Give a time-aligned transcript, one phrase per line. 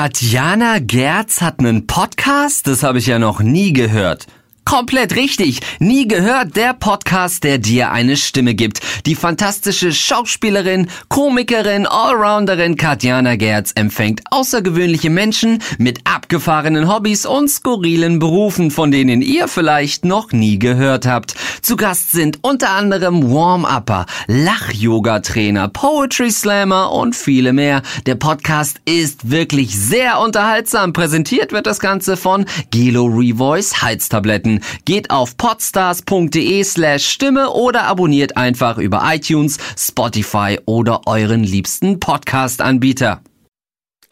[0.00, 2.68] Katjana Gerz hat einen Podcast?
[2.68, 4.28] Das habe ich ja noch nie gehört.
[4.68, 5.60] Komplett richtig.
[5.78, 8.80] Nie gehört der Podcast, der dir eine Stimme gibt.
[9.06, 18.18] Die fantastische Schauspielerin, Komikerin, Allrounderin Katjana Gerz empfängt außergewöhnliche Menschen mit abgefahrenen Hobbys und skurrilen
[18.18, 21.34] Berufen, von denen ihr vielleicht noch nie gehört habt.
[21.62, 27.80] Zu Gast sind unter anderem Warm-Upper, Lach-Yoga-Trainer, Poetry Slammer und viele mehr.
[28.04, 30.92] Der Podcast ist wirklich sehr unterhaltsam.
[30.92, 34.57] Präsentiert wird das Ganze von Gelo Revoice Heiztabletten.
[34.84, 43.22] Geht auf podstars.de slash Stimme oder abonniert einfach über iTunes, Spotify oder euren liebsten Podcast-Anbieter.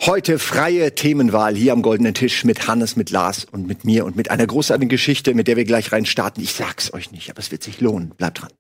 [0.03, 4.15] Heute freie Themenwahl hier am goldenen Tisch mit Hannes, mit Lars und mit mir und
[4.15, 6.43] mit einer großartigen Geschichte, mit der wir gleich rein starten.
[6.43, 8.11] Ich sag's euch nicht, aber es wird sich lohnen.
[8.11, 8.51] Bleibt dran.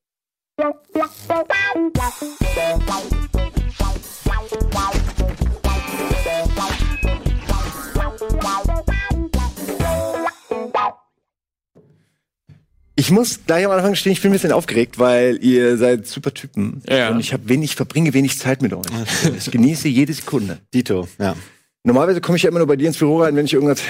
[12.98, 16.32] Ich muss gleich am Anfang stehen, ich bin ein bisschen aufgeregt, weil ihr seid super
[16.32, 16.82] Typen.
[16.88, 17.10] Ja.
[17.10, 18.86] Und ich habe wenig, verbringe wenig Zeit mit euch.
[19.36, 20.58] Ich genieße jede Sekunde.
[20.72, 21.36] Dito, ja.
[21.84, 23.82] Normalerweise komme ich ja immer nur bei dir ins Büro rein, wenn ich irgendwas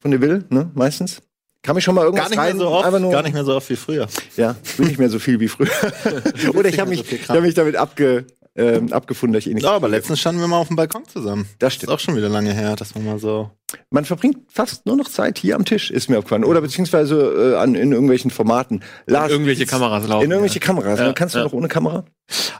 [0.00, 0.70] von dir will, ne?
[0.74, 1.20] Meistens.
[1.62, 3.44] Kann mich schon mal irgendwas Gar nicht mehr rein, so oft, nur, gar nicht mehr
[3.44, 4.06] so oft wie früher.
[4.36, 5.68] Ja, bin nicht mehr so viel wie früher.
[6.54, 9.54] Oder ich habe mich, so ich hab mich damit abge, ähm, abgefunden, dass ich eh
[9.54, 9.64] nicht.
[9.64, 11.46] Ja, aber letztens standen wir mal auf dem Balkon zusammen.
[11.58, 11.92] Das Ist stimmt.
[11.92, 13.50] auch schon wieder lange her, dass man mal so.
[13.90, 16.44] Man verbringt fast nur noch Zeit hier am Tisch, ist mir aufgefallen.
[16.44, 18.82] Oder beziehungsweise äh, an, in irgendwelchen Formaten.
[19.06, 20.66] Lars, irgendwelche Kameras laufen, In irgendwelche ja.
[20.66, 20.98] Kameras.
[20.98, 21.44] Ja, Kannst du ja.
[21.44, 22.04] noch ohne Kamera?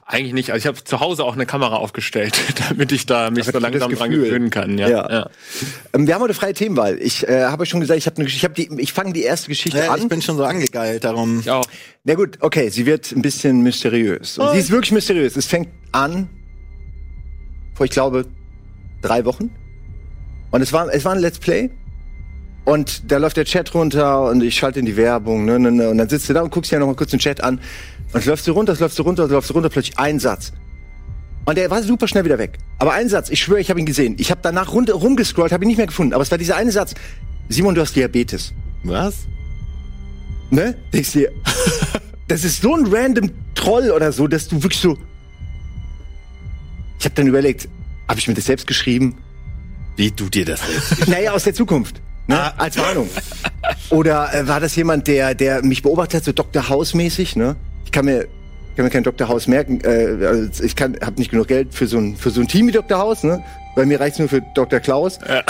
[0.04, 0.50] Eigentlich nicht.
[0.50, 3.58] Also ich habe zu Hause auch eine Kamera aufgestellt, damit ich da mich Aber so
[3.58, 4.78] langsam dran gewöhnen kann.
[4.78, 4.88] Ja.
[4.88, 5.10] Ja.
[5.10, 5.30] ja.
[5.92, 6.98] Ähm, wir haben heute freie Themenwahl.
[7.00, 8.46] Ich äh, habe euch schon gesagt, ich habe eine Geschichte.
[8.46, 10.00] Ich, hab die, ich fange die erste Geschichte Ja, an.
[10.00, 11.40] ich bin schon so angegeilt, darum.
[11.40, 11.64] Ich auch.
[12.04, 14.38] Na gut, okay, sie wird ein bisschen mysteriös.
[14.38, 15.36] Und sie ist wirklich mysteriös.
[15.36, 16.28] Es fängt an
[17.74, 18.26] vor, ich glaube,
[19.00, 19.50] drei Wochen.
[20.52, 21.70] Und es war, es war ein Let's Play.
[22.64, 25.44] Und da läuft der Chat runter und ich schalte in die Werbung.
[25.44, 27.18] Ne, ne, ne, und dann sitzt du da und guckst dir noch mal kurz den
[27.18, 27.58] Chat an.
[28.12, 30.20] Und es läuft so runter, es läuft so runter, es läuft so runter, plötzlich ein
[30.20, 30.52] Satz.
[31.44, 32.58] Und der war super schnell wieder weg.
[32.78, 34.14] Aber ein Satz, ich schwöre, ich habe ihn gesehen.
[34.18, 36.12] Ich habe danach rund, rumgescrollt, habe ihn nicht mehr gefunden.
[36.12, 36.94] Aber es war dieser eine Satz.
[37.48, 38.52] Simon, du hast Diabetes.
[38.84, 39.26] Was?
[40.50, 40.76] Ne?
[40.92, 41.32] Denkst dir,
[42.28, 44.96] das ist so ein random Troll oder so, dass du wirklich so.
[47.00, 47.68] Ich habe dann überlegt,
[48.08, 49.16] habe ich mir das selbst geschrieben?
[49.96, 51.08] Wie du dir das jetzt?
[51.08, 52.00] Naja, aus der Zukunft.
[52.26, 52.38] Ne?
[52.38, 52.54] Ah.
[52.56, 53.08] Als Warnung.
[53.90, 56.68] Oder äh, war das jemand, der, der mich beobachtet hat, so Dr.
[56.68, 57.56] House-mäßig, ne?
[57.84, 58.26] Ich kann mir,
[58.76, 59.28] kann mir kein Dr.
[59.28, 59.80] House merken.
[59.82, 62.68] Äh, also ich kann, habe nicht genug Geld für so ein, für so ein Team
[62.68, 62.98] wie Dr.
[62.98, 63.42] House, ne?
[63.74, 64.80] Bei mir reicht's nur für Dr.
[64.80, 65.18] Klaus.
[65.28, 65.42] Ja.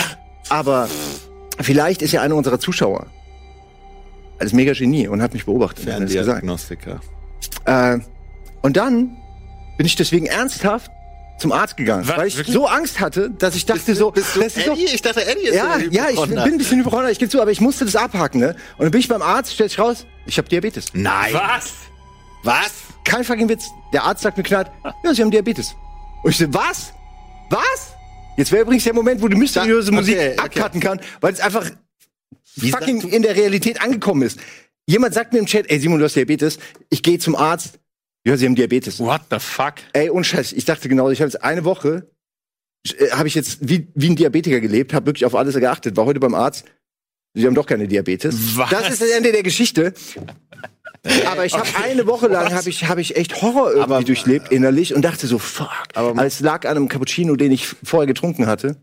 [0.48, 0.88] Aber
[1.60, 3.06] vielleicht ist ja einer unserer Zuschauer
[4.38, 5.84] als mega Genie und hat mich beobachtet.
[5.84, 7.00] Ferndiagnostiker.
[7.64, 7.98] Äh,
[8.62, 9.16] und dann
[9.76, 10.90] bin ich deswegen ernsthaft
[11.42, 12.16] zum Arzt gegangen, Was?
[12.16, 12.54] weil ich Wirklich?
[12.54, 15.76] so Angst hatte, dass ich dachte so, das ist doch, Ich dachte, Eddie ist ja,
[15.78, 18.40] der ja, ich bin ein bisschen Hypochonder, ich gebe zu, aber ich musste das abhaken,
[18.40, 18.56] ne?
[18.78, 20.86] Und dann bin ich beim Arzt, stellt sich raus, ich habe Diabetes.
[20.94, 21.34] Nein.
[21.34, 21.72] Was?
[22.44, 22.72] Was?
[23.04, 23.66] Kein fucking Witz.
[23.92, 24.68] Der Arzt sagt mir knallt,
[25.04, 25.74] ja, Sie haben Diabetes.
[26.22, 26.92] Und ich so, was?
[27.50, 27.92] Was?
[28.36, 30.40] Jetzt wäre übrigens der Moment, wo die mysteriöse Da- Musik okay, okay.
[30.60, 31.68] abcutten kann, weil es einfach
[32.56, 34.38] Wie fucking in der Realität angekommen ist.
[34.86, 36.58] Jemand sagt mir im Chat, ey Simon, du hast Diabetes.
[36.88, 37.78] Ich gehe zum Arzt.
[38.24, 39.00] Ja, Sie haben Diabetes.
[39.00, 39.74] What the fuck?
[39.92, 42.08] Ey, und Scheiß, ich dachte genau, ich habe jetzt eine Woche,
[42.98, 46.04] äh, habe ich jetzt wie, wie ein Diabetiker gelebt, habe wirklich auf alles geachtet, war
[46.06, 46.64] heute beim Arzt.
[47.34, 48.56] Sie haben doch keine Diabetes.
[48.56, 48.70] Was?
[48.70, 49.94] Das ist das Ende der Geschichte.
[51.26, 54.52] Aber ich habe eine Woche lang habe ich habe ich echt Horror irgendwie Aber- durchlebt
[54.52, 55.68] innerlich und dachte so fuck.
[55.94, 58.76] Aber es lag an einem Cappuccino, den ich vorher getrunken hatte,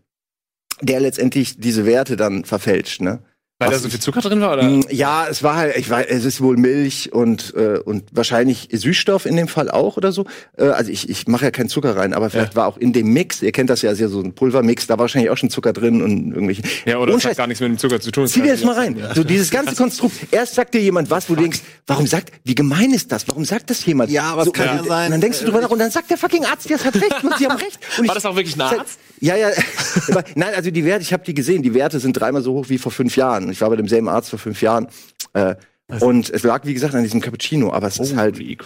[0.82, 3.22] der letztendlich diese Werte dann verfälscht, ne?
[3.60, 4.54] Weil da so ich- viel Zucker drin war?
[4.54, 4.62] Oder?
[4.62, 8.68] Mm, Ja, es war halt, ich weiß, es ist wohl Milch und äh, und wahrscheinlich
[8.72, 10.24] Süßstoff in dem Fall auch oder so.
[10.56, 12.56] Äh, also ich, ich mache ja keinen Zucker rein, aber vielleicht Ja.
[12.56, 14.94] war auch in dem Mix, ihr kennt das ja, ist ja so ein Pulvermix, da
[14.94, 16.62] war wahrscheinlich auch schon Zucker drin und irgendwelche.
[16.86, 18.26] Ja, oder das hat Scheiß, gar nichts mit dem Zucker zu tun.
[18.26, 18.96] Zieh dir das mal rein.
[19.14, 20.14] So dieses ganze Konstrukt.
[20.30, 23.28] Erst sagt dir jemand was, wo du denkst, warum sagt, wie gemein ist das?
[23.28, 24.10] Warum sagt das jemand?
[24.10, 25.90] Ja, aber es so, kann ja sein, Und dann denkst du drüber nach und dann
[25.90, 27.78] sagt der fucking Arzt, ja, es hat recht, und sie haben recht.
[27.98, 28.98] Und War das auch wirklich ein Arzt?
[29.20, 29.50] Ja, ja.
[30.08, 31.62] Aber Nein, also die Werte, ich habe die gesehen.
[31.62, 33.50] Die Werte sind dreimal so hoch wie vor fünf Jahren.
[33.50, 34.88] Ich war bei demselben Arzt vor fünf Jahren.
[35.32, 35.54] Äh,
[36.00, 37.72] und es lag, wie gesagt, an diesem Cappuccino.
[37.72, 38.36] Aber es ist halt.
[38.36, 38.56] Holy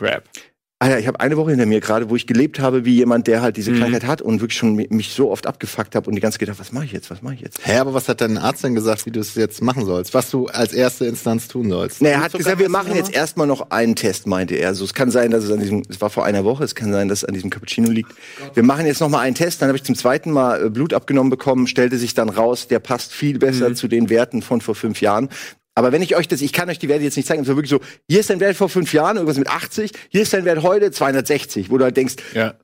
[0.80, 0.88] crap.
[0.90, 3.40] Alter, ich habe eine Woche hinter mir gerade, wo ich gelebt habe wie jemand, der
[3.42, 3.78] halt diese Mhm.
[3.80, 6.40] Krankheit hat und wirklich schon mi- mich so oft abgefuckt habe und die ganze Zeit
[6.40, 7.10] gedacht, was mache ich jetzt?
[7.10, 7.58] Was mache ich jetzt?
[7.62, 10.12] Hä, aber was hat dein Arzt denn gesagt, wie du es jetzt machen sollst?
[10.14, 12.02] Was du als erste Instanz tun sollst?
[12.02, 14.68] Nee, er hat gesagt, wir machen jetzt erstmal noch einen Test, meinte er.
[14.68, 16.92] Also es kann sein, dass es an diesem, es war vor einer Woche, es kann
[16.92, 18.12] sein, dass es an diesem Cappuccino liegt.
[18.54, 19.62] Wir machen jetzt noch mal einen Test.
[19.62, 22.80] Dann habe ich zum zweiten Mal äh, Blut abgenommen bekommen, stellte sich dann raus, der
[22.80, 23.76] passt viel besser Mhm.
[23.76, 25.28] zu den Werten von vor fünf Jahren.
[25.76, 27.56] Aber wenn ich euch das, ich kann euch die Werte jetzt nicht zeigen, es war
[27.56, 30.44] wirklich so, hier ist dein Wert vor fünf Jahren, irgendwas mit 80, hier ist dein
[30.44, 32.54] Wert heute 260, wo du halt denkst, Ja.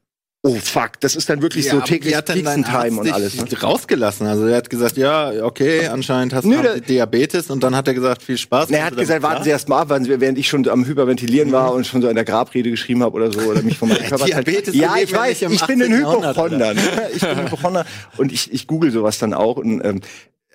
[0.42, 3.32] oh fuck, das ist dann wirklich so aber täglich Time und alles.
[3.32, 3.60] dich Ne?
[3.60, 4.28] rausgelassen.
[4.28, 7.94] Also er hat gesagt, ja, okay, anscheinend hast Nö, du Diabetes und dann hat er
[7.94, 8.70] gesagt, viel Spaß.
[8.70, 11.74] Nee, er hat gesagt, warten Sie erst mal ab, während ich schon am Hyperventilieren war
[11.74, 14.24] und schon so in der Grabrede geschrieben habe oder so oder mich von meinem Körper
[14.26, 16.00] Diabetes Ja, ich weiß, ich bin ein 18.
[16.00, 16.74] Jahrhundert, Hypochonder.
[16.74, 16.80] ne?
[17.14, 17.84] Ich bin ein Hypochonder
[18.18, 20.00] und ich, ich google sowas dann auch und ähm,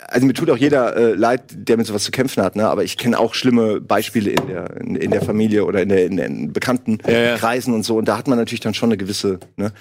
[0.07, 2.67] also mir tut auch jeder äh, leid, der mit sowas zu kämpfen hat, ne?
[2.67, 6.05] Aber ich kenne auch schlimme Beispiele in der in, in der Familie oder in, der,
[6.05, 7.37] in den bekannten Ja, ja.
[7.37, 9.71] Kreisen und so und da hat man natürlich dann schon eine gewisse ne?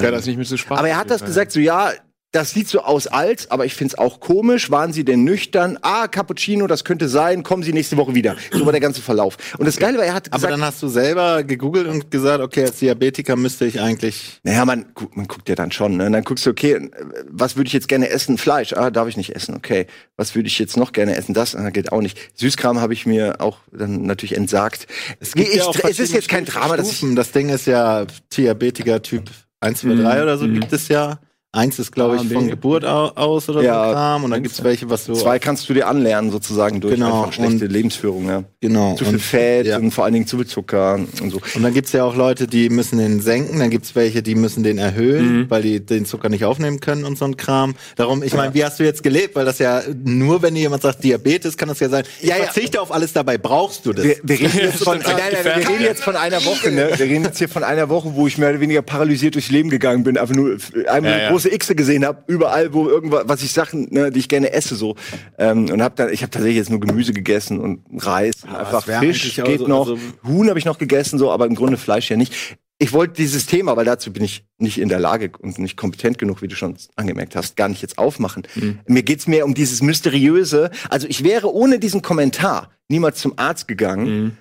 [0.00, 0.78] Ja, das nicht mit so Spaß.
[0.78, 1.92] Aber er hat das gesagt, so ja,
[2.34, 4.70] das sieht so aus als, aber ich find's auch komisch.
[4.70, 5.78] Waren Sie denn nüchtern?
[5.82, 7.44] Ah, Cappuccino, das könnte sein.
[7.44, 8.34] Kommen Sie nächste Woche wieder.
[8.50, 9.36] So war der ganze Verlauf.
[9.56, 12.42] Und das Geile war, er hat Aber gesagt, dann hast du selber gegoogelt und gesagt,
[12.42, 14.40] okay, als Diabetiker müsste ich eigentlich.
[14.42, 15.96] naja, man, man guckt ja dann schon.
[15.96, 16.06] Ne?
[16.06, 16.90] Und dann guckst du, okay,
[17.30, 18.36] was würde ich jetzt gerne essen?
[18.36, 18.72] Fleisch.
[18.72, 19.54] Ah, darf ich nicht essen.
[19.54, 19.86] Okay.
[20.16, 21.34] Was würde ich jetzt noch gerne essen?
[21.34, 22.18] Das ah, geht auch nicht.
[22.34, 24.88] Süßkram habe ich mir auch dann natürlich entsagt.
[25.20, 27.14] Es, gibt ich, ja auch es ist jetzt kein Drama, ich Stufen.
[27.14, 28.06] Das Ding ist ja
[28.36, 29.30] Diabetiker Typ
[29.60, 31.20] 1, 2, 3 oder so gibt es ja.
[31.54, 34.24] Eins ist, glaube A, ich, von Geburt au- aus oder Ja, so Kram.
[34.24, 35.14] Und dann gibt's welche, was so.
[35.14, 38.28] zwei kannst du dir anlernen sozusagen durch Genau, einfach schlechte und- Lebensführung.
[38.28, 38.44] Ja.
[38.60, 38.94] Genau.
[38.96, 39.78] Zu viel Und- Fett ja.
[39.78, 41.40] und vor allen Dingen zu viel Zucker und so.
[41.54, 44.62] Und dann gibt's ja auch Leute, die müssen den senken, dann gibt's welche, die müssen
[44.64, 47.74] den erhöhen, weil die den Zucker nicht aufnehmen können und so ein Kram.
[47.96, 49.36] Darum, ich meine, wie hast du jetzt gelebt?
[49.36, 52.04] Weil das ja nur, wenn jemand sagt Diabetes, kann das ja sein.
[52.20, 52.44] Ich Ja, ja.
[52.44, 54.04] verzichte auf alles, dabei, brauchst du das?
[54.04, 56.90] Wir, wir, reden jetzt von, nein, nein, wir reden jetzt von einer Woche, ne?
[56.96, 59.70] Wir reden jetzt hier von einer Woche, wo ich mehr oder weniger paralysiert durchs Leben
[59.70, 61.28] gegangen bin, einfach nur einmal Ja, eine ja.
[61.44, 64.74] Große Xe gesehen habe, überall, wo irgendwas, was ich Sachen, ne, die ich gerne esse,
[64.76, 64.96] so.
[65.38, 68.84] Ähm, und hab dann, ich habe tatsächlich jetzt nur Gemüse gegessen und Reis, und einfach
[69.00, 72.10] Fisch geht so- noch, also- Huhn habe ich noch gegessen, so, aber im Grunde Fleisch
[72.10, 72.56] ja nicht.
[72.78, 76.18] Ich wollte dieses Thema, weil dazu bin ich nicht in der Lage und nicht kompetent
[76.18, 78.42] genug, wie du schon angemerkt hast, gar nicht jetzt aufmachen.
[78.56, 78.80] Mhm.
[78.88, 80.70] Mir geht's mehr um dieses mysteriöse.
[80.90, 84.36] Also ich wäre ohne diesen Kommentar niemals zum Arzt gegangen Mhm.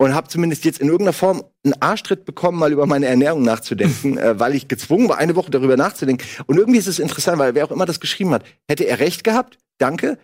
[0.00, 4.16] Und habe zumindest jetzt in irgendeiner Form einen Arschtritt bekommen, mal über meine Ernährung nachzudenken,
[4.18, 6.26] äh, weil ich gezwungen war, eine Woche darüber nachzudenken.
[6.46, 9.24] Und irgendwie ist es interessant, weil wer auch immer das geschrieben hat, hätte er recht
[9.24, 10.18] gehabt, danke.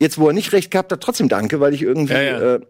[0.00, 2.12] Jetzt, wo er nicht recht gehabt hat, trotzdem danke, weil ich irgendwie.
[2.12, 2.54] Ja, ja.
[2.54, 2.60] Äh,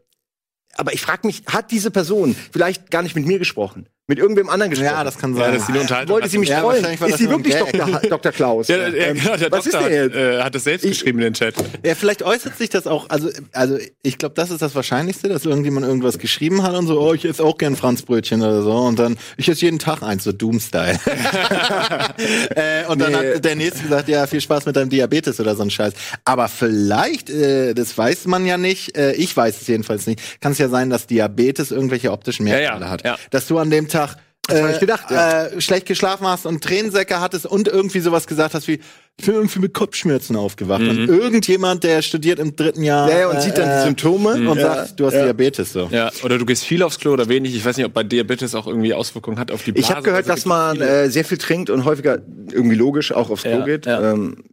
[0.77, 3.91] aber ich frage mich, hat diese Person vielleicht gar nicht mit mir gesprochen?
[4.09, 4.93] Mit irgendwem anderen gesprochen?
[4.95, 5.53] ja, das kann Ja, sein.
[5.55, 6.15] das ist die Unterhaltung.
[6.15, 6.85] Wollte sie mich Ja, trollen?
[6.85, 7.57] Ist sie wirklich.
[7.57, 8.01] Dr.
[8.09, 8.31] Dr.
[8.33, 8.69] Klaus?
[8.77, 11.19] Ja, ja, Ähm, genau, der was Doktor ist hat, äh, hat das selbst Ich- geschrieben
[11.19, 11.55] in den Chat.
[11.85, 15.45] Ja, vielleicht äußert sich das auch, also, also ich glaube, das ist das Wahrscheinlichste, dass
[15.45, 18.97] irgendjemand irgendwas geschrieben hat und so, oh, ich esse auch gern Franzbrötchen oder so und
[18.99, 21.01] dann, ich esse jeden Tag eins, so Doom-Style.
[22.55, 23.35] äh, und dann Nee.
[23.35, 25.95] hat der Nächste gesagt, ja, viel Spaß mit deinem Diabetes oder so ein Scheiß.
[26.25, 30.53] Aber vielleicht, äh, das weiß man ja nicht, äh, ich weiß es jedenfalls nicht, kann
[30.53, 33.05] es ja sein, dass Diabetes irgendwelche optischen Ja, Merkmale ja, hat.
[33.05, 33.17] ja.
[33.31, 35.47] Dass du an dem Tag hab ich gedacht, ja.
[35.47, 38.79] äh, schlecht geschlafen hast und Tränensäcke hattest und irgendwie sowas gesagt hast wie,
[39.19, 40.83] ich bin irgendwie mit Kopfschmerzen aufgewacht.
[40.83, 44.49] Und irgendjemand, der studiert im dritten Jahr Ja, ja, und sieht dann die Symptome.
[44.49, 45.25] und Ja, sagt, du hast ja.
[45.25, 45.89] Diabetes so.
[45.91, 47.57] Ja, oder du gehst viel aufs Klo oder wenig.
[47.57, 49.85] Ich weiß nicht, ob bei Diabetes auch irgendwie Auswirkungen hat auf die Blase.
[49.85, 52.19] Ich habe gehört, Also dass man äh, sehr viel trinkt und häufiger
[52.53, 53.87] irgendwie logisch auch aufs Klo Ja, geht.
[53.87, 54.13] ja.
[54.13, 54.45] Ähm,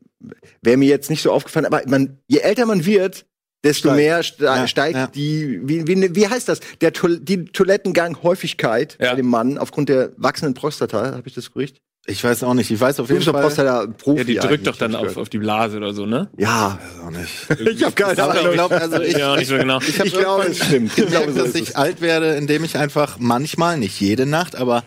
[0.61, 3.25] Wäre mir jetzt nicht so aufgefallen, aber man, je älter man wird,
[3.63, 3.95] desto Steigt.
[3.97, 5.07] mehr ste Ja, steigt ja.
[5.07, 6.59] die, wie, wie, wie heißt das?
[6.81, 9.11] Der die Toilettengang-Häufigkeit Ja.
[9.11, 11.77] bei dem Mann aufgrund der wachsenden Prostata, habe ich das gerücht?
[12.05, 12.69] Ich weiß auch nicht.
[12.69, 13.41] Ich weiß auf jeden Fall.
[13.41, 14.17] Prostata-Profi.
[14.17, 16.29] ja, die drückt doch dann auf, auf die Blase oder so, ne?
[16.37, 17.31] Ja, Auch nicht.
[17.77, 18.53] ich habe keine Aber ich Ahnung.
[18.53, 19.79] glaube, also ich, Ja, nicht so genau.
[19.79, 20.97] ich, Ich glaube, es stimmt.
[20.97, 24.83] Ich glaube, dass ich alt werde, indem ich einfach manchmal, nicht jede Nacht, aber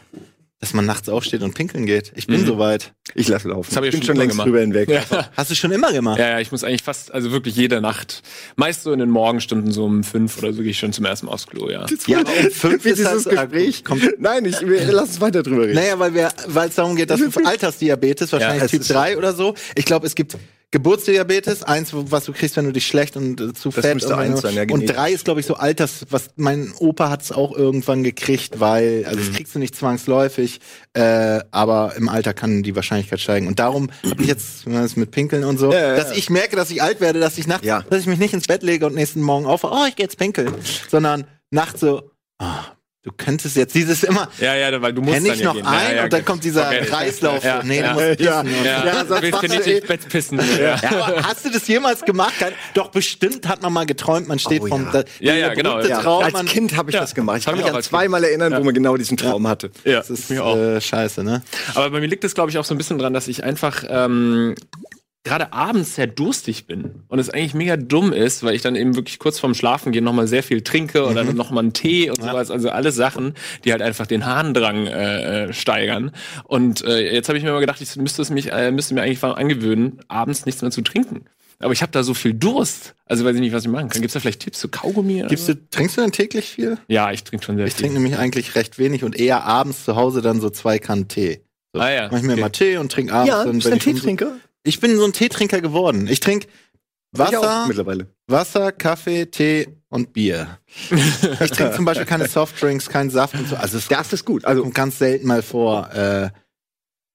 [0.61, 2.13] dass man nachts aufsteht und pinkeln geht.
[2.17, 2.95] Ich bin soweit.
[3.15, 3.67] Ich lasse laufen.
[3.69, 4.47] Das hab ich bin schon längst gemacht.
[4.47, 4.89] drüber hinweg.
[4.89, 5.03] Ja.
[5.37, 6.19] Hast du schon immer gemacht?
[6.19, 8.23] Ja, ja, ich muss eigentlich fast, also wirklich jede Nacht.
[8.57, 11.27] Meist so in den Morgenstunden, so um fünf oder so, gehe ich schon zum ersten
[11.27, 11.85] Mal aufs Klo, ja.
[12.07, 13.85] Ja, aber um fünf ist dieses das- Gespräch.
[13.85, 15.75] Kommt- Nein, ich, wir, lass uns weiter drüber reden.
[15.75, 19.55] Naja, weil es darum geht, dass du Altersdiabetes, wahrscheinlich Ja, Typ ist- 3 oder so.
[19.75, 20.37] Ich glaube, es gibt
[20.73, 24.13] Geburtsdiabetes, eins, was du kriegst, wenn du dich schlecht und äh, zu Das fett und,
[24.13, 27.31] eins sein, ja, und drei ist, glaube ich, so Alters, was mein Opa hat es
[27.33, 29.27] auch irgendwann gekriegt, weil, also Mhm.
[29.27, 30.61] das kriegst du nicht zwangsläufig,
[30.93, 33.47] äh, aber im Alter kann die Wahrscheinlichkeit steigen.
[33.47, 36.57] Und darum habe ich jetzt das mit Pinkeln und so, Ja, ja, dass ich merke,
[36.57, 38.95] dass ich alt werde, dass ich nachts, dass ich mich nicht ins Bett lege und
[38.95, 40.53] nächsten Morgen auf, oh, ich gehe jetzt pinkeln,
[40.91, 42.65] sondern nachts so, ah,
[43.07, 45.65] du könntest jetzt dieses immer, Ja, ja, weil du musst dann ich ja noch gehen.
[45.65, 46.27] ein ja, ja, und dann okay.
[46.27, 46.89] kommt dieser it.
[46.89, 47.43] Kreislauf.
[47.43, 47.95] Ja, nee, ja.
[47.95, 48.43] du musst Ja.
[48.43, 48.65] pissen.
[48.65, 50.41] Ja, Ja, ja sonst willst du nicht ins Bett pissen.
[50.61, 50.77] Ja.
[50.83, 52.35] Ja, aber hast du das jemals gemacht?
[52.75, 54.89] Doch bestimmt hat man mal geträumt, man steht Oh, vom
[55.21, 55.35] ja.
[55.35, 55.81] Ja, genau.
[55.81, 57.39] Traum, Als Kind habe ich Ja, das gemacht.
[57.39, 59.71] Ich kann ich mich auch an zweimal erinnern, wo man genau diesen Traum hatte.
[59.85, 60.57] Ja, das ist mir auch.
[60.57, 61.43] äh, scheiße, ne?
[61.75, 63.85] Aber bei mir liegt es, glaube ich, auch so ein bisschen dran, dass ich einfach
[63.89, 64.55] ähm,
[65.27, 68.97] gerade abends sehr durstig bin und es eigentlich mega dumm ist, weil ich dann eben
[68.97, 71.27] wirklich kurz vorm Schlafen gehen nochmal sehr viel trinke oder Mhm.
[71.29, 72.51] dann nochmal einen Tee und sowas.
[72.51, 76.13] Also alles Sachen, die halt einfach den Harndrang äh, äh, steigern.
[76.45, 79.03] Und äh, jetzt habe ich mir mal gedacht, ich müsste es mich, äh, müsste mir
[79.03, 81.25] eigentlich angewöhnen, abends nichts mehr zu trinken.
[81.59, 82.95] Aber ich habe da so viel Durst.
[83.07, 84.01] Also weiß ich nicht, was ich machen kann.
[84.03, 85.21] Gibt's da vielleicht Tipps zu Kaugummi?
[85.21, 85.55] oder Gibst so?
[85.55, 86.77] du, trinkst du denn täglich viel?
[86.87, 87.85] Ja, ich trinke schon sehr Ich viel.
[87.87, 91.41] trinke nämlich eigentlich recht wenig und eher abends zu Hause dann so zwei Kannen Tee.
[91.73, 91.81] So.
[91.81, 92.09] Ah, ja.
[92.11, 92.41] Mach ich mir Okay.
[92.43, 93.29] mal Tee und trinke abends.
[93.31, 94.33] Ja, dann, wenn ein ich um- Teetrinker?
[94.67, 96.09] Ich bin so ein Teetrinker geworden.
[96.09, 96.49] Ich trinke
[97.13, 98.09] Wasser, mittlerweile.
[98.27, 100.59] Wasser, Kaffee, Tee und Bier.
[101.41, 103.57] ich trinke zum Beispiel keine Softdrinks, keinen Saft und so.
[103.57, 104.45] Also Das ist gut.
[104.45, 105.91] Also kommt ganz selten mal vor.
[105.93, 106.31] Äh,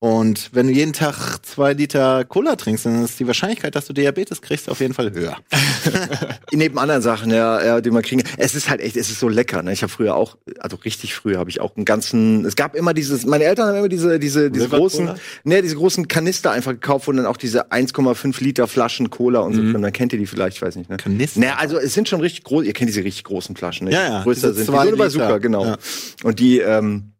[0.04, 3.94] und wenn du jeden Tag zwei Liter Cola trinkst, dann ist die Wahrscheinlichkeit, dass du
[3.94, 5.38] Diabetes kriegst, auf jeden Fall höher.
[6.52, 8.24] neben anderen Sachen, ja, ja, die man kriegen.
[8.38, 9.62] Es ist halt echt, es ist so lecker.
[9.62, 9.72] Ne?
[9.74, 12.44] Ich habe früher auch, also richtig früher habe ich auch einen ganzen.
[12.46, 15.12] Es gab immer dieses, meine Eltern haben immer diese, diese, diese großen,
[15.44, 19.54] ne, diese großen Kanister einfach gekauft, wo dann auch diese 1,5 Liter Flaschen Cola und
[19.54, 19.74] so Mhm.
[19.74, 19.82] drin.
[19.84, 20.90] Dann kennt ihr die vielleicht, ich weiß nicht.
[20.90, 20.98] Ne?
[20.98, 21.40] Kanister?
[21.40, 22.66] Ne, also es sind schon richtig groß.
[22.66, 23.94] Ihr kennt diese richtig großen Flaschen, ne?
[23.94, 24.72] Ja, ja, Größer diese sind die.
[24.72, 25.04] zwei So eine Liter.
[25.04, 25.66] Bazooka, genau.
[25.66, 25.78] Ja.
[26.24, 27.14] Und die, ähm,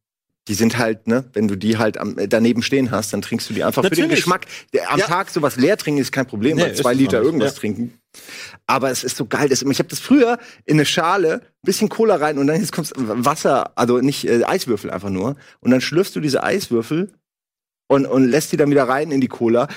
[0.48, 3.54] die sind halt, ne, wenn du die halt am, daneben stehen hast, dann trinkst du
[3.54, 4.20] die einfach für den Natürlich.
[4.22, 4.48] Geschmack.
[4.88, 5.06] Am Ja.
[5.06, 7.60] Tag sowas leer trinken ist kein Problem, Nee, weil zwei Liter irgendwas Ja.
[7.60, 8.00] trinken.
[8.66, 9.50] Aber es ist so geil.
[9.50, 12.92] Das, ich habe das früher in eine Schale, bisschen Cola rein und dann jetzt kommt
[12.96, 15.36] Wasser, also nicht äh, Eiswürfel einfach nur.
[15.60, 17.14] Und dann schlürfst du diese Eiswürfel
[17.88, 19.68] und, und lässt die dann wieder rein in die Cola.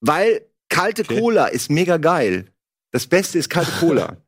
[0.00, 1.18] Weil kalte Okay.
[1.20, 2.46] Cola ist mega geil.
[2.92, 4.16] Das Beste ist kalte Cola.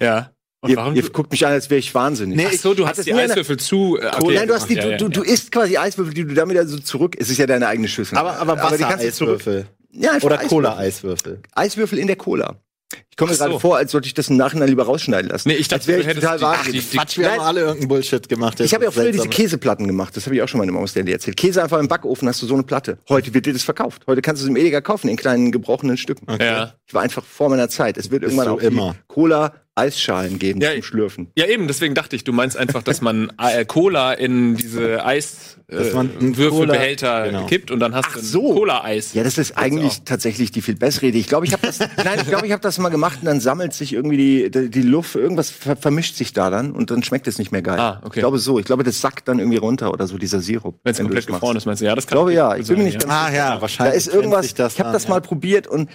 [0.00, 0.30] Ja.
[0.66, 0.94] Und ihr, warum?
[0.94, 2.46] ihr guckt mich an, als wäre ich wahnsinnig.
[2.46, 3.98] Ach so, du hast Hattest die Eiswürfel zu.
[3.98, 6.48] Äh, okay, Nein, du hast die, du, du, du isst quasi Eiswürfel, die du dann
[6.50, 7.16] wieder so zurück.
[7.18, 8.18] Es ist ja deine eigene Schüssel.
[8.18, 9.42] Aber, aber die kannst du zurück.
[9.92, 10.48] Ja, einfach Oder Eiswürfel.
[10.48, 11.40] Cola-Eiswürfel.
[11.54, 12.56] Eiswürfel in der Cola.
[13.10, 13.44] Ich komme mir so.
[13.44, 15.48] gerade vor, als sollte ich das im Nachhinein lieber rausschneiden lassen.
[15.48, 16.38] Nee, ich dachte, Als wäre ich total
[16.70, 18.60] die- Quatsch, wir haben alle irgendeinen Bullshit gemacht.
[18.60, 19.28] Ich habe ja auch früher diese.
[19.28, 20.16] Käseplatten gemacht.
[20.16, 21.36] Das habe ich auch schon mal in dem Maus Daily erzählt.
[21.36, 22.98] Käse einfach im Backofen, hast du so eine Platte.
[23.08, 24.02] Heute wird dir das verkauft.
[24.06, 26.26] Heute kannst du es im Edeka kaufen, in kleinen gebrochenen Stücken.
[26.38, 26.74] Ja.
[26.86, 27.96] Ich war einfach vor meiner Zeit.
[27.96, 28.92] Es wird irgendwann auch immer.
[28.92, 28.98] die
[29.76, 31.28] Cola-Eisschalen geben Ja, zum ich- Schlürfen.
[31.36, 33.30] Ja, eben, deswegen dachte ich, du meinst einfach, dass man
[33.68, 37.46] Cola in diese Eis äh, genau.
[37.46, 38.54] kippt und dann hast du ein so.
[38.54, 39.14] Cola-Eis.
[39.14, 41.18] Ja, das ist eigentlich tatsächlich die viel bessere Idee.
[41.18, 43.40] Ich glaube, ich habe das, nein, ich glaube, ich habe das mal gemacht und dann
[43.40, 47.02] sammelt sich irgendwie die, die, die Luft, irgendwas ver vermischt sich da dann und dann
[47.02, 47.78] schmeckt es nicht mehr geil.
[47.78, 48.18] Ah, okay.
[48.18, 48.58] Ich glaube so.
[48.58, 50.80] Ich glaube, das sackt dann irgendwie runter oder so, dieser Sirup.
[50.84, 51.86] Wenn es du komplett gefroren ist, meinst du?
[51.86, 52.56] Ja, das Ich kann glaube ja.
[52.56, 53.08] Ich bin mir nicht ja.
[53.08, 53.96] ganz Ah ja, Da wahrscheinlich.
[53.96, 55.10] ist irgendwas, ich habe das ja.
[55.10, 55.90] mal probiert und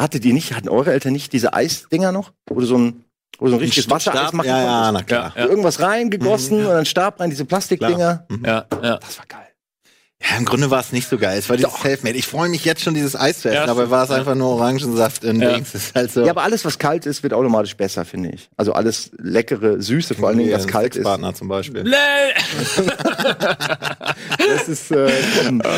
[0.00, 2.32] hattet ihr nicht, hatten eure Eltern nicht diese Eisdinger noch?
[2.46, 3.04] Du so ein,
[3.42, 5.32] wo so ein richtiges Wassereis Stab, machen ja, ja, na klar.
[5.36, 5.42] Ja.
[5.44, 8.26] So Irgendwas reingegossen und dann Stab rein, diese Plastikdinger.
[8.44, 8.96] Ja, ja.
[8.98, 9.40] Das war geil.
[10.30, 11.36] Ja, im Grunde war es nicht so geil.
[11.36, 12.16] Es war dieses Selfmade.
[12.16, 14.16] Ich freue mich jetzt schon, dieses Eis zu essen, Ja, aber war es ja.
[14.16, 15.54] einfach nur Orangensaft in Ja.
[15.54, 15.74] Dings.
[15.74, 16.24] Ist halt so.
[16.24, 18.48] Ja, aber alles, was kalt ist, wird automatisch besser, finde ich.
[18.56, 21.02] Also alles leckere, süße, vor allen Dingen, was kalt ist.
[21.02, 21.82] Partner zum Beispiel.
[21.82, 21.96] Bläh.
[24.38, 25.10] Das ist, äh,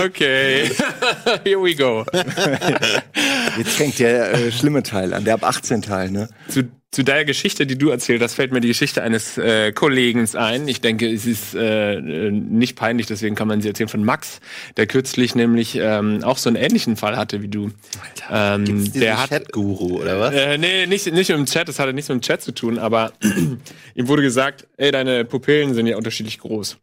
[0.05, 0.71] Okay.
[1.45, 2.05] Here we go.
[3.59, 6.29] jetzt fängt der äh, schlimme Teil an, der ab 18 Teil, ne?
[6.49, 6.65] zu,
[6.95, 10.69] zu der Geschichte, die du erzählt hast, fällt mir die Geschichte eines äh, Kollegen ein.
[10.69, 14.41] Ich denke, es ist äh, nicht peinlich, deswegen kann man sie erzählen von Max,
[14.77, 17.71] der kürzlich nämlich ähm, auch so einen ähnlichen Fall hatte wie du.
[18.31, 20.35] Ähm, Gibt's der hat Chat-Guru, oder was?
[20.35, 23.13] äh, nee, nicht, nicht im Chat, das hatte nichts mit dem Chat zu tun, aber
[23.95, 26.79] ihm wurde gesagt, ey, deine Pupillen sind ja unterschiedlich groß.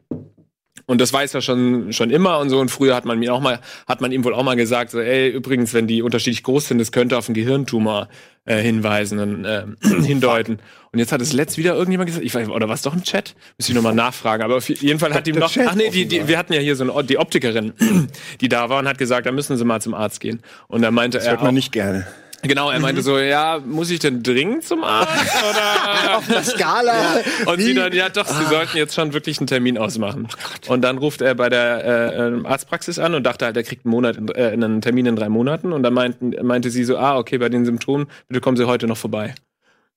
[0.86, 2.60] Und das weiß er schon, schon immer und so.
[2.60, 5.00] Und früher hat man mir auch mal, hat man ihm wohl auch mal gesagt, so,
[5.00, 8.10] ey, übrigens, wenn die unterschiedlich groß sind, das könnte auf einen Gehirntumor
[8.46, 9.66] äh, hinweisen und äh,
[10.04, 10.60] hindeuten.
[10.92, 13.36] Und jetzt hat es letzt wieder irgendjemand gesagt, ich weiß, oder was doch im Chat?
[13.58, 14.44] Muss ich nochmal nachfragen.
[14.44, 16.76] Aber auf jeden Fall hat ihm noch, ach nee, die, die, wir hatten ja hier
[16.76, 17.74] so eine, die Optikerin,
[18.42, 20.42] die da war und hat gesagt, da müssen Sie mal zum Arzt gehen.
[20.68, 22.08] Und da meinte Das er hört man auch, nicht gerne.
[22.44, 25.12] Genau, er meinte so, ja, muss ich denn dringend zum Arzt?
[26.30, 26.44] Oder?
[26.44, 27.20] Skala.
[27.46, 30.28] Und sie dann, ja doch, sie sollten jetzt schon wirklich einen Termin ausmachen.
[30.68, 33.86] und dann ruft er bei der äh, ähm, Arztpraxis an und dachte halt, er kriegt
[33.86, 35.72] einen, Monat, in- äh, einen Termin in drei Monaten.
[35.72, 38.88] Und dann meinten, meinte sie so, ah, okay, bei den Symptomen, bitte kommen Sie heute
[38.88, 39.36] noch vorbei.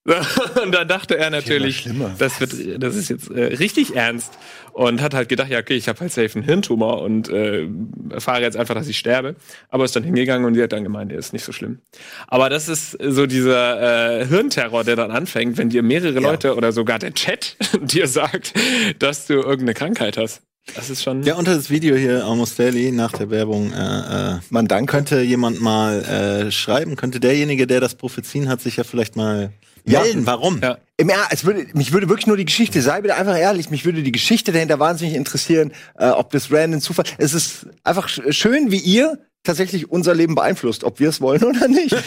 [0.62, 2.10] Und dann dachte er natürlich, schlimmer.
[2.18, 4.34] das wird, das ist jetzt äh, richtig ernst
[4.75, 7.69] und hat halt gedacht, ja okay, ich habe halt safe einen Hirntumor und äh,
[8.11, 9.37] erfahre jetzt einfach, dass ich sterbe.
[9.71, 11.78] Aber ist dann hingegangen und die hat dann gemeint, er ist nicht so schlimm.
[12.26, 16.73] Aber das ist so dieser äh, Hirnterror, der dann anfängt, wenn dir mehrere Leute oder
[16.73, 18.52] sogar der Chat dir sagt,
[18.99, 20.43] dass du irgendeine Krankheit hast.
[20.75, 21.23] Das ist schon.
[21.23, 24.90] Ja, unter das Video hier, Almost Daily, nach der Werbung, äh, äh, Man danke.
[24.90, 29.52] könnte jemand mal äh, schreiben, könnte derjenige, der das Prophezien hat, sich ja vielleicht mal
[29.86, 30.00] Ja.
[30.00, 30.26] melden.
[30.26, 30.60] Warum?
[30.62, 30.78] Ja.
[30.96, 33.84] Im Er- es würde, mich würde wirklich nur die Geschichte, sei bitte einfach ehrlich, mich
[33.84, 37.04] würde die Geschichte dahinter wahnsinnig interessieren, äh, ob das random Zufall.
[37.18, 41.42] Es ist einfach sch schön, wie ihr tatsächlich unser Leben beeinflusst, ob wir es wollen
[41.44, 41.92] oder nicht.
[41.92, 41.98] äh,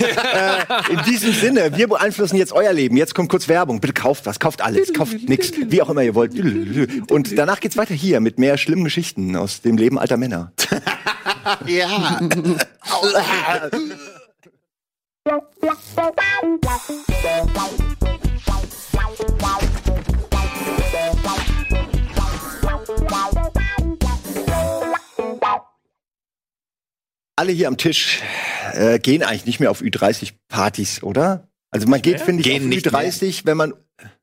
[0.92, 2.98] in diesem Sinne, wir beeinflussen jetzt euer Leben.
[2.98, 3.80] Jetzt kommt kurz Werbung.
[3.80, 6.34] Bitte kauft was, kauft alles, kauft nix, wie auch immer ihr wollt.
[7.12, 10.52] Und danach geht's weiter hier mit mehr schlimmen Geschichten aus dem Leben alter Männer.
[11.66, 12.20] Ja.
[27.36, 28.22] Alle hier am Tisch
[28.74, 31.50] äh, gehen eigentlich nicht mehr auf Ü30-Partys, oder?
[31.72, 33.74] Also man geht, finde ich, Gehen auf nicht Ü30, wenn man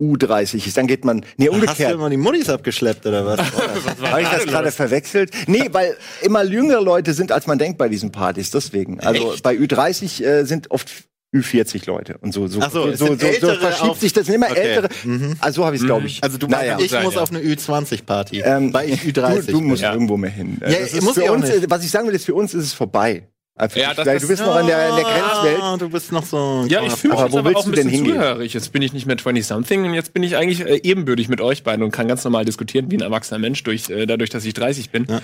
[0.01, 0.77] U30 ist.
[0.77, 1.93] Dann geht man, nee, Hast du umgekehrt.
[1.95, 3.41] immer die Muttis abgeschleppt oder was?
[4.11, 5.31] Habe ich das gerade verwechselt?
[5.47, 8.51] Nee, weil immer jüngere Leute sind, als man denkt bei diesen Partys.
[8.51, 9.01] Deswegen.
[9.01, 9.43] Also Echt?
[9.43, 10.91] bei Ü30 äh, sind oft
[11.35, 14.61] Ü40 Leute und so so Ach so, so, so, so verschiebt sich das immer Okay.
[14.61, 14.89] ältere.
[15.03, 15.35] Mhm.
[15.41, 16.23] Also so habe ich es glaube ich.
[16.23, 16.79] Also du naja.
[16.79, 17.23] ich sein, muss ja.
[17.23, 18.43] auf eine Ü20-Party.
[18.45, 19.47] Ähm, bei Ü30.
[19.47, 19.93] Du, du musst Ja.
[19.93, 20.59] irgendwo mehr hin.
[20.61, 22.65] Ja, das ist muss für ich uns, was ich sagen will, ist für uns ist
[22.65, 23.27] es vorbei.
[23.57, 25.59] Einfach, Ja, das- weil du bist noch in der, in der Grenzwelt.
[25.63, 26.65] Ah, du bist noch so.
[26.69, 28.21] Ja, ich fühle mich Aber jetzt wo aber willst auch ein du denn bisschen hingehen?
[28.21, 28.53] zuhörig.
[28.55, 31.63] Jetzt bin ich nicht mehr 20-something und jetzt bin ich eigentlich äh, ebenbürtig mit euch
[31.63, 34.55] beiden und kann ganz normal diskutieren wie ein erwachsener Mensch, durch, äh, dadurch, dass ich
[34.55, 35.07] 30 bin.
[35.09, 35.23] Ja.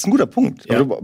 [0.00, 0.64] Das ist ein guter Punkt.
[0.66, 0.78] Ja.
[0.78, 0.98] Du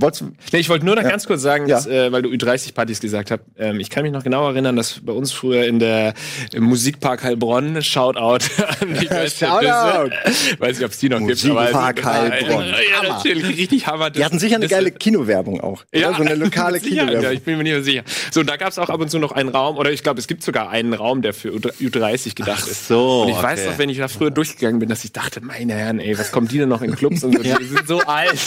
[0.52, 1.10] Nee, ich wollte nur noch Ja.
[1.10, 1.76] ganz kurz sagen, Ja.
[1.76, 5.00] dass, äh, weil du Ü30-Partys gesagt hast, ähm, ich kann mich noch genau erinnern, dass
[5.04, 6.14] bei uns früher in der
[6.54, 8.16] im Musikpark Heilbronn, Shoutout
[8.80, 10.12] an die Shoutout.
[10.60, 12.08] Weiß nicht, ob es die noch Musikpark gibt.
[12.08, 12.64] aber- Heilbronn.
[12.68, 14.08] Ja, natürlich, richtig Hammer.
[14.08, 15.84] die hatten sicher eine Das- geile Kinowerbung auch.
[15.92, 16.16] Ja, Oder?
[16.16, 17.36] So eine lokale mit Sicherheit, Ja, Kinowerbung.
[17.36, 18.02] ich bin mir nicht mehr sicher.
[18.30, 20.26] So, da gab es auch ab und zu noch einen Raum, oder ich glaube, es
[20.26, 22.88] gibt sogar einen Raum, der für Ü30 gedacht Ach ist.
[22.88, 23.70] so, Und ich weiß okay.
[23.72, 26.48] noch, wenn ich da früher durchgegangen bin, dass ich dachte, meine Herren, ey, was kommen
[26.48, 27.42] die denn noch in Clubs und so?
[27.42, 28.38] Die sind so alt.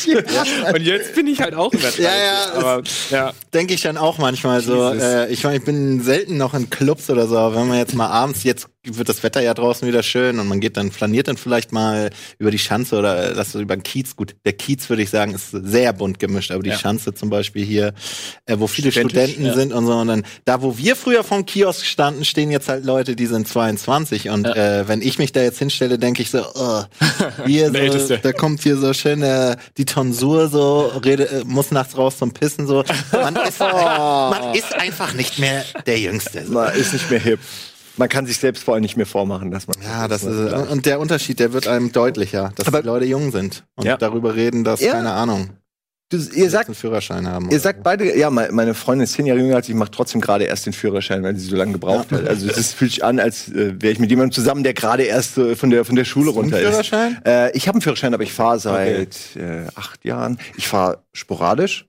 [0.74, 3.34] Und jetzt bin ich halt auch in der Ja, ja, Aber, ja.
[3.53, 4.91] denke ich dann auch manchmal so.
[4.91, 7.96] Äh, ich meine, ich bin selten noch in Clubs oder so, aber wenn man jetzt
[7.96, 8.67] mal abends, jetzt
[8.98, 12.10] wird das Wetter ja draußen wieder schön und man geht dann, flaniert dann vielleicht mal
[12.38, 14.15] über die Schanze oder äh, das über den Kiez.
[14.15, 16.77] Gut, der Kiez würde ich sagen, ist sehr bunt gemischt, aber die Ja.
[16.77, 17.93] Schanze zum Beispiel hier,
[18.46, 19.53] äh, wo viele Studentisch, Studenten ja.
[19.53, 19.93] sind und so.
[19.93, 23.48] Und dann, da wo wir früher vom Kiosk standen, stehen jetzt halt Leute, die sind
[23.48, 24.29] 22.
[24.29, 26.84] Und äh, wenn ich mich da jetzt hinstelle, denke ich so, oh,
[27.46, 31.98] hier so, da kommt hier so schön äh, die Tonsur so, rede, äh, muss nachts
[31.98, 32.84] raus zum Pissen so.
[33.12, 36.46] Man ist, man ist einfach nicht mehr der Jüngste.
[36.46, 36.53] So.
[36.53, 37.39] Man ist nicht mehr hip.
[38.00, 39.75] Man kann sich selbst vor allem nicht mehr vormachen, dass man.
[39.84, 43.32] Ja, das ist, und der Unterschied, der wird einem deutlicher, dass Aber- die Leute jung
[43.32, 43.98] sind und Ja.
[43.98, 44.94] darüber reden, dass, Ja.
[44.94, 45.51] keine Ahnung,
[46.12, 47.51] Du, ihr sagt, einen Führerschein haben.
[47.51, 50.22] Ihr sagt beide, ja, me- meine Freundin ist zehn Jahre jünger als ich, macht trotzdem
[50.22, 52.27] gerade erst den Führerschein, weil sie so lange gebraucht hat.
[52.27, 55.38] Also es fühlt sich an, als äh, wäre ich mit jemandem zusammen, der gerade erst
[55.38, 56.68] äh, von der von der Schule runter ist.
[56.68, 57.22] Führerschein?
[57.27, 60.39] Äh, ich habe einen Führerschein, aber ich fahre seit äh, acht Jahren.
[60.58, 61.86] Ich fahre sporadisch.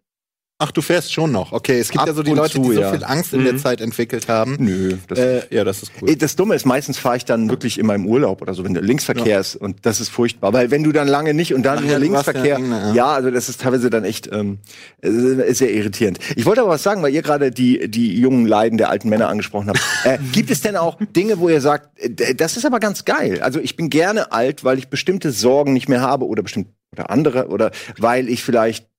[0.62, 1.52] Ach, du fährst schon noch.
[1.52, 2.92] Okay, es gibt Ab ja so die Leute, zu, die so ja.
[2.92, 4.56] viel Angst in der Zeit entwickelt haben.
[4.58, 6.14] Nö, das, Äh, ja, das ist cool.
[6.14, 8.82] Das Dumme ist, meistens fahre ich dann wirklich in meinem Urlaub oder so, wenn der
[8.82, 11.82] Linksverkehr ist und das ist furchtbar, weil wenn du dann lange nicht und dann Ach
[11.82, 12.94] nur ja, Linksverkehr, ja ja.
[12.94, 13.06] ja.
[13.06, 14.58] also das ist teilweise dann echt ähm,
[15.00, 16.18] äh, sehr irritierend.
[16.36, 19.30] Ich wollte aber was sagen, weil ihr gerade die die jungen Leiden der alten Männer
[19.30, 19.80] angesprochen habt.
[20.04, 23.40] äh, gibt es denn auch Dinge, wo ihr sagt, äh, das ist aber ganz geil.
[23.40, 27.10] Also ich bin gerne alt, weil ich bestimmte Sorgen nicht mehr habe oder bestimmt oder
[27.10, 28.89] andere oder weil ich vielleicht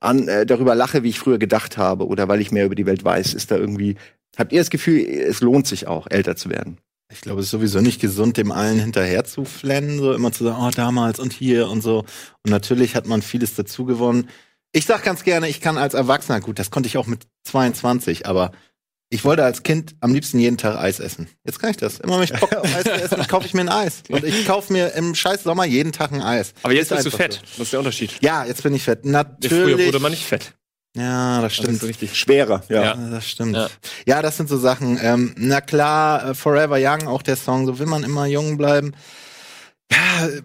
[0.00, 2.86] an, äh, darüber lache, wie ich früher gedacht habe oder weil ich mehr über die
[2.86, 3.34] Welt weiß.
[3.34, 3.96] Ist da irgendwie
[4.36, 6.78] Habt ihr das Gefühl, es lohnt sich auch, älter zu werden?
[7.10, 10.44] Ich glaube, es ist sowieso nicht gesund, dem allen hinterher zu flennen, so immer zu
[10.44, 12.00] sagen, oh, damals und hier und so.
[12.44, 14.28] Und natürlich hat man vieles dazu gewonnen.
[14.72, 18.26] Ich sag ganz gerne, ich kann als Erwachsener, gut, das konnte ich auch mit 22,
[18.26, 18.52] aber
[19.16, 21.26] ich wollte als Kind am liebsten jeden Tag Eis essen.
[21.44, 21.98] Jetzt kann ich das.
[22.00, 24.02] Immer wenn ich Bock auf Eis essen, kaufe ich mir ein Eis.
[24.08, 26.52] Und ich kaufe mir im scheiß Sommer jeden Tag ein Eis.
[26.62, 27.32] Aber jetzt Ist bist du fett.
[27.34, 27.40] so.
[27.56, 28.12] Das ist der Unterschied.
[28.20, 29.00] Ja, jetzt bin ich fett.
[29.02, 29.86] Früher Natürlich.
[29.86, 30.52] wurde man nicht fett.
[30.96, 31.82] ja, das Das stimmt.
[31.82, 32.16] ist richtig.
[32.16, 32.76] Schwerer, ja.
[32.76, 32.94] Ja.
[32.94, 33.56] Ja, das stimmt.
[33.56, 33.68] Ja.
[34.06, 34.22] Ja.
[34.22, 34.98] das sind so Sachen.
[35.02, 38.92] Ähm, na klar, äh, Forever Young, auch der Song, so will man immer jung bleiben.
[39.90, 40.42] Ja, äh,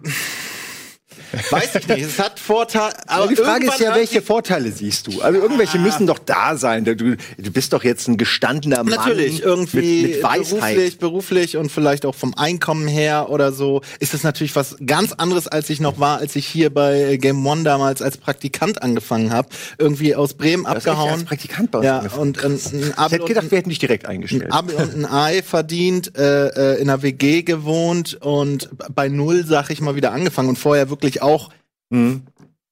[1.50, 2.02] weiß ich nicht.
[2.06, 2.92] Es hat Vorteile.
[3.06, 5.20] Aber die Frage ist ja, welche Vorteile siehst du?
[5.22, 6.84] Also irgendwelche müssen doch da sein.
[6.84, 7.16] Du, du
[7.50, 8.94] bist doch jetzt ein gestandener Mann.
[8.94, 10.48] Natürlich, irgendwie mit, mit Weisheit.
[10.60, 15.12] beruflich, beruflich und vielleicht auch vom Einkommen her oder so, ist es natürlich was ganz
[15.12, 19.32] anderes, als ich noch war, als ich hier bei Game One damals als Praktikant angefangen
[19.32, 19.48] habe.
[19.78, 21.24] Irgendwie aus Bremen echt als abgehauen.
[21.24, 22.22] Praktikant bei uns Ja, angefangen.
[22.22, 22.58] und ein, ein
[23.06, 24.52] Ich hätte gedacht, wir hätten dich direkt ein eingestellt.
[24.52, 29.70] Abel und ein Ei verdient, äh, äh, in einer WG gewohnt und bei Null, sag
[29.70, 31.50] ich mal, wieder angefangen und vorher wirklich auch
[31.90, 32.22] Mhm.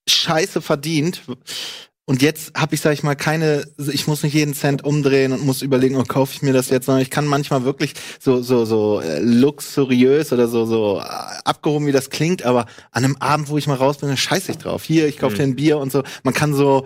[0.09, 1.23] scheiße verdient.
[2.07, 5.45] Und jetzt habe ich, sag ich mal, keine, ich muss nicht jeden Cent umdrehen und
[5.47, 8.65] muss überlegen, oh, kaufe ich mir das jetzt, sondern ich kann manchmal wirklich so, so,
[8.65, 11.05] so äh, luxuriös oder so, so äh,
[11.45, 14.51] abgehoben, wie das klingt, aber an einem Abend, wo ich mal raus bin, dann scheiße
[14.51, 14.83] ich drauf.
[14.83, 16.03] Hier, ich kaufe dir ein Bier und so.
[16.25, 16.85] Man kann so,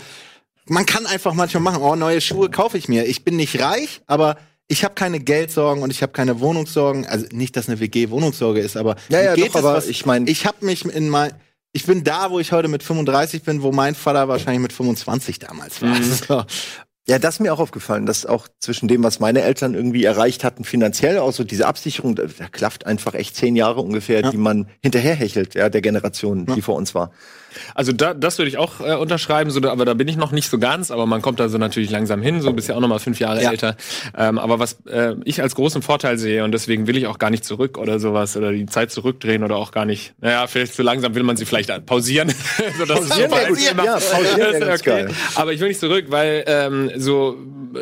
[0.67, 3.07] man kann einfach manchmal machen, oh, neue Schuhe kaufe ich mir.
[3.07, 4.37] Ich bin nicht reich, aber
[4.69, 7.07] ich habe keine Geldsorgen und ich habe keine Wohnungssorgen.
[7.07, 9.87] Also nicht, dass eine WG Wohnungssorge ist, aber Ja, ja, geht doch, es, aber was-
[9.89, 11.33] ich mein- ich habe mich in mein
[11.75, 15.41] ich bin da, wo ich heute mit 35 bin, wo mein Vater wahrscheinlich mit 25
[15.41, 15.97] damals war.
[16.03, 16.45] So.
[17.07, 20.43] Ja, das ist mir auch aufgefallen, dass auch zwischen dem, was meine Eltern irgendwie erreicht
[20.43, 24.31] hatten, finanziell, auch so diese Absicherung, da, da klafft einfach echt zehn Jahre ungefähr, Ja.
[24.31, 27.11] die man hinterherhechelt, ja, der Generation, die vor uns war.
[27.75, 30.49] Also da, das würde ich auch äh, unterschreiben, so, aber da bin ich noch nicht
[30.49, 32.89] so ganz, aber man kommt da so natürlich langsam hin, so bist ja auch noch
[32.89, 33.51] mal fünf Jahre Ja.
[33.51, 33.77] älter.
[34.17, 37.31] Ähm, aber was äh, ich als großen Vorteil sehe und deswegen will ich auch gar
[37.31, 40.83] nicht zurück oder sowas oder die Zeit zurückdrehen oder auch gar nicht, naja, vielleicht zu
[40.83, 42.33] langsam will man sie vielleicht pausieren.
[42.79, 43.59] so, das Pausieren wäre gut.
[43.59, 43.85] Thema.
[43.85, 45.11] Ja, pausieren Das ist geil.
[45.35, 47.37] Aber ich will nicht zurück, weil ähm, so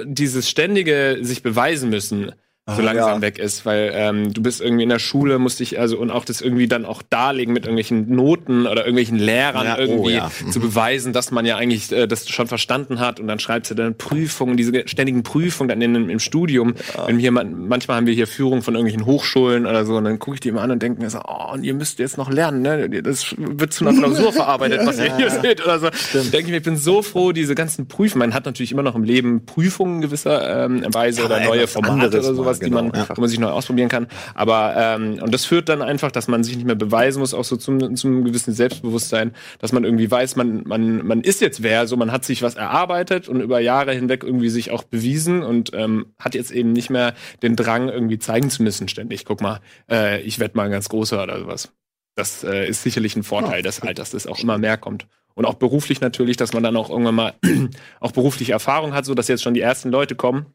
[0.04, 2.32] dieses ständige sich beweisen müssen,
[2.64, 3.22] so langsam ja.
[3.22, 6.24] weg ist, weil ähm, du bist irgendwie in der Schule, musst dich also und auch
[6.24, 10.30] das irgendwie dann auch darlegen mit irgendwelchen Noten oder irgendwelchen Lehrern Ja, oh, irgendwie ja.
[10.48, 13.74] zu beweisen, dass man ja eigentlich äh, das schon verstanden hat und dann schreibst du
[13.74, 16.74] dann Prüfungen, diese ständigen Prüfungen dann in, im Studium.
[17.06, 20.20] Wenn wir man, manchmal haben wir hier Führungen von irgendwelchen Hochschulen oder so und dann
[20.20, 22.30] gucke ich die immer an und denke mir so, oh, und ihr müsst jetzt noch
[22.30, 22.88] lernen, ne?
[23.02, 25.88] Das wird zu einer Klausur verarbeitet, was ihr hier seht oder so.
[26.12, 28.20] Denke ich mir, ich bin so froh, diese ganzen Prüfen.
[28.20, 32.34] Man hat natürlich immer noch im Leben Prüfungen gewisser ähm, Weise oder neue Formate oder
[32.34, 33.06] sowas, mal, die man, genau.
[33.14, 34.06] wo man sich neu ausprobieren kann.
[34.34, 37.44] Aber ähm, und das führt dann einfach, dass man sich nicht mehr beweisen muss, auch
[37.44, 41.86] so zum, zum gewissen Selbstbewusstsein, dass man irgendwie weiß, man, man, man ist jetzt wer,
[41.86, 45.70] so man hat sich was erarbeitet und über Jahre hinweg irgendwie sich auch bewiesen und
[45.74, 49.24] ähm, hat jetzt eben nicht mehr den Drang, irgendwie zeigen zu müssen, ständig.
[49.24, 49.60] Guck mal,
[49.90, 51.72] äh, ich werd mal ein ganz großer oder sowas.
[52.14, 55.06] Das äh, ist sicherlich ein Vorteil des Alters, dass auch immer mehr kommt.
[55.34, 57.34] Und auch beruflich natürlich, dass man dann auch irgendwann mal
[58.00, 60.46] auch berufliche Erfahrung hat, so dass jetzt schon die ersten Leute kommen,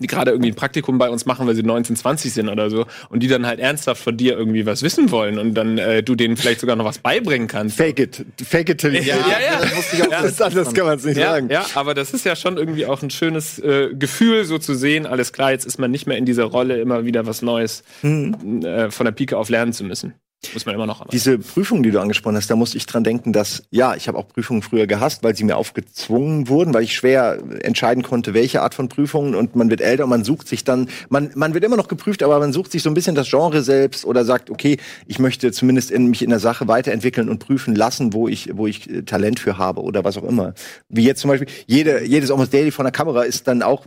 [0.00, 2.86] die gerade irgendwie ein Praktikum bei uns machen, weil sie 19, 20 sind oder so,
[3.10, 6.16] und die dann halt ernsthaft von dir irgendwie was wissen wollen und dann äh, du
[6.16, 7.76] denen vielleicht sogar noch was beibringen kannst.
[7.76, 8.24] Fake it.
[8.44, 9.60] Fake it till you Ja, ja, ja.
[9.60, 11.48] Das, auch das, anders kann man es nicht Ja, sagen.
[11.48, 15.06] ja, aber das ist ja schon irgendwie auch ein schönes äh, Gefühl, so zu sehen,
[15.06, 18.90] alles klar, jetzt ist man nicht mehr in dieser Rolle, immer wieder was Neues äh,
[18.90, 20.14] von der Pike auf lernen zu müssen.
[20.52, 21.06] Muss man immer noch.
[21.08, 24.18] Diese Prüfung, die du angesprochen hast, da musste ich dran denken, dass, ja, ich habe
[24.18, 28.62] auch Prüfungen früher gehasst, weil sie mir aufgezwungen wurden, weil ich schwer entscheiden konnte, welche
[28.62, 31.64] Art von Prüfungen und man wird älter und man sucht sich dann, man, man wird
[31.64, 34.50] immer noch geprüft, aber man sucht sich so ein bisschen das Genre selbst oder sagt,
[34.50, 38.50] okay, ich möchte zumindest in, mich in der Sache weiterentwickeln und prüfen lassen, wo ich,
[38.54, 40.54] wo ich äh, Talent für habe oder was auch immer.
[40.88, 43.86] Wie jetzt zum Beispiel, jede, jedes Almost Daily von der Kamera ist dann auch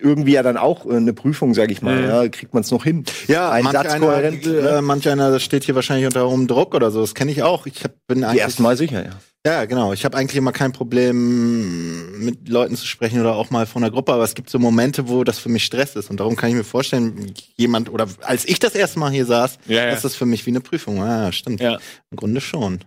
[0.00, 2.04] irgendwie ja dann auch äh, eine Prüfung, sage ich mal.
[2.04, 3.04] Ja, kriegt man es noch hin?
[3.28, 4.44] Ja, ein Satz kohärent.
[4.46, 4.68] ne?
[4.68, 7.00] äh, manch einer das steht hier wahrscheinlich unter hohem Druck oder so.
[7.00, 7.66] Das kenne ich auch.
[7.66, 9.12] Ich hab, bin eigentlich ersten Mal sicher, ja.
[9.46, 9.92] Ja, genau.
[9.92, 13.90] Ich habe eigentlich immer kein Problem, mit Leuten zu sprechen oder auch mal von der
[13.90, 16.08] Gruppe, aber es gibt so Momente, wo das für mich Stress ist.
[16.10, 19.58] Und darum kann ich mir vorstellen, jemand, oder als ich das erste Mal hier saß,
[19.66, 19.90] Ja, ja.
[19.90, 20.96] ist das für mich wie eine Prüfung.
[20.96, 21.60] Ja, stimmt.
[21.60, 21.78] Ja.
[22.10, 22.80] Im Grunde schon.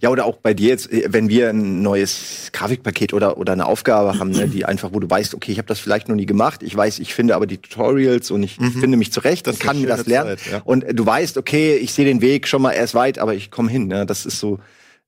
[0.00, 3.66] Ja, oder auch bei dir jetzt, äh, wenn wir ein neues Grafikpaket oder, oder eine
[3.66, 6.26] Aufgabe haben, ne, die einfach, wo du weißt, okay, ich habe das vielleicht noch nie
[6.26, 9.62] gemacht, ich weiß, ich finde aber die Tutorials und ich finde mich zurecht Das und
[9.62, 10.36] kann mir das lernen.
[10.38, 10.62] Zeit, ja.
[10.64, 13.50] Und äh, du weißt, okay, ich sehe den Weg schon mal erst weit, aber ich
[13.50, 13.86] komme hin.
[13.86, 14.06] Ne?
[14.06, 14.58] Das ist so.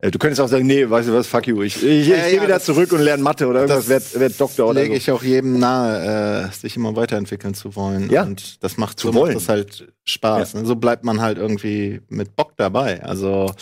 [0.01, 2.23] Äh, Du könntest auch sagen, nee, weißt du was, fuck you, ich, ich, Ja, ich
[2.25, 4.97] gehe ja, wieder zurück und lerne Mathe oder irgendwas, werd, werd Doktor oder lege so.
[4.99, 8.11] ich auch jedem nahe, äh, sich immer weiterentwickeln zu wollen.
[8.11, 8.23] Ja.
[8.25, 9.35] Und das macht Zu so wollen.
[9.35, 10.55] macht das halt Spaß.
[10.55, 10.65] ne?
[10.67, 13.03] So bleibt man halt irgendwie mit Bock dabei.
[13.03, 13.53] Also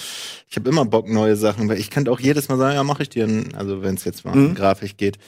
[0.48, 3.02] ich habe immer Bock, neue Sachen, weil ich könnte auch jedes Mal sagen, ja, mache
[3.02, 4.46] ich dir, ein, also wenn es jetzt mal Mhm.
[4.46, 5.18] um Grafik geht,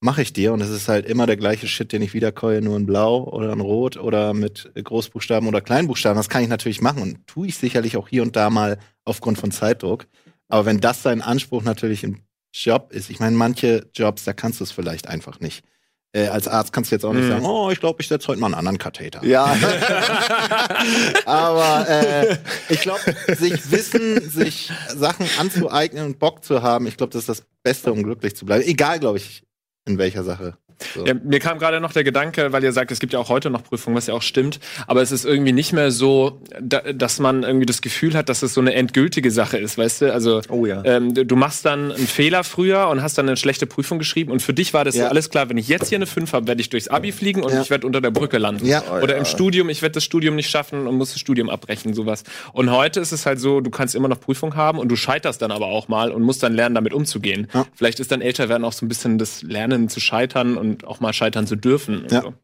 [0.00, 0.52] mache ich dir.
[0.52, 3.52] Und es ist halt immer der gleiche Shit, den ich wiederkäue, nur in Blau oder
[3.52, 6.16] in Rot oder mit Großbuchstaben oder Kleinbuchstaben.
[6.18, 9.38] Das kann ich natürlich machen und tue ich sicherlich auch hier und da mal aufgrund
[9.38, 10.06] von Zeitdruck.
[10.48, 12.20] Aber wenn das dein Anspruch natürlich im
[12.54, 15.64] Job ist, ich meine, manche Jobs, da kannst du es vielleicht einfach nicht.
[16.12, 17.28] Äh, als Arzt kannst du jetzt auch nicht Mhm.
[17.30, 19.22] sagen, oh, ich glaube, ich setze heute mal einen anderen Katheter.
[19.24, 19.54] Ja,
[21.26, 22.36] Aber äh,
[22.68, 23.00] ich glaube,
[23.36, 27.92] sich Wissen, sich Sachen anzueignen und Bock zu haben, ich glaube, das ist das Beste,
[27.92, 28.64] um glücklich zu bleiben.
[28.64, 29.42] Egal, glaube ich,
[29.86, 30.56] in welcher Sache.
[30.94, 31.06] So.
[31.06, 33.48] Ja, mir kam gerade noch der Gedanke, weil ihr sagt, es gibt ja auch heute
[33.50, 37.18] noch Prüfungen, was ja auch stimmt, aber es ist irgendwie nicht mehr so, da, dass
[37.18, 40.12] man irgendwie das Gefühl hat, dass es so eine endgültige Sache ist, weißt du?
[40.12, 40.82] Also Oh ja.
[40.84, 44.42] ähm, du machst dann einen Fehler früher und hast dann eine schlechte Prüfung geschrieben und
[44.42, 45.08] für dich war das Ja.
[45.08, 47.52] alles klar, wenn ich jetzt hier eine 5 habe, werde ich durchs Abi fliegen und
[47.52, 47.62] Ja.
[47.62, 48.66] ich werde unter der Brücke landen.
[48.66, 48.82] Ja.
[49.02, 52.22] Oder im Studium, ich werde das Studium nicht schaffen und muss das Studium abbrechen, sowas.
[52.52, 55.40] Und heute ist es halt so, du kannst immer noch Prüfung haben und du scheiterst
[55.40, 57.48] dann aber auch mal und musst dann lernen, damit umzugehen.
[57.54, 57.64] Ja.
[57.74, 61.00] Vielleicht ist dann älter werden auch so ein bisschen das Lernen zu scheitern und auch
[61.00, 62.02] mal scheitern zu dürfen.
[62.02, 62.22] und Ja.
[62.22, 62.34] so.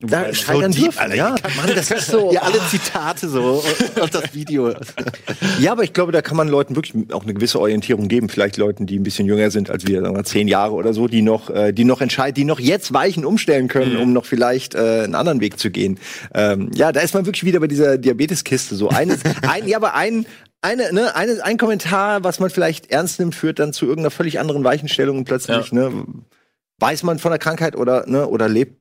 [0.00, 1.14] da scheitern deep, dürfen, Alter.
[1.14, 1.30] ja.
[1.56, 2.32] Mann, das ist so.
[2.32, 4.74] Ja, alle Zitate so und, und das Video.
[5.60, 8.28] Ja, aber ich glaube, da kann man Leuten wirklich auch eine gewisse Orientierung geben.
[8.28, 11.06] Vielleicht Leuten, die ein bisschen jünger sind als wir, sagen wir zehn Jahre oder so,
[11.06, 14.74] die noch, äh, die noch entscheiden, die noch jetzt Weichen umstellen können, um noch vielleicht
[14.74, 16.00] äh, einen anderen Weg zu gehen.
[16.34, 18.74] Ähm, ja, da ist man wirklich wieder bei dieser Diabeteskiste.
[18.74, 20.26] So eines, ein, ja, aber ein
[20.64, 24.38] eine, ne, eine, ein Kommentar, was man vielleicht ernst nimmt, führt dann zu irgendeiner völlig
[24.38, 26.04] anderen Weichenstellung und plötzlich, ne,
[26.78, 28.80] weiß man von der Krankheit oder, ne, oder lebt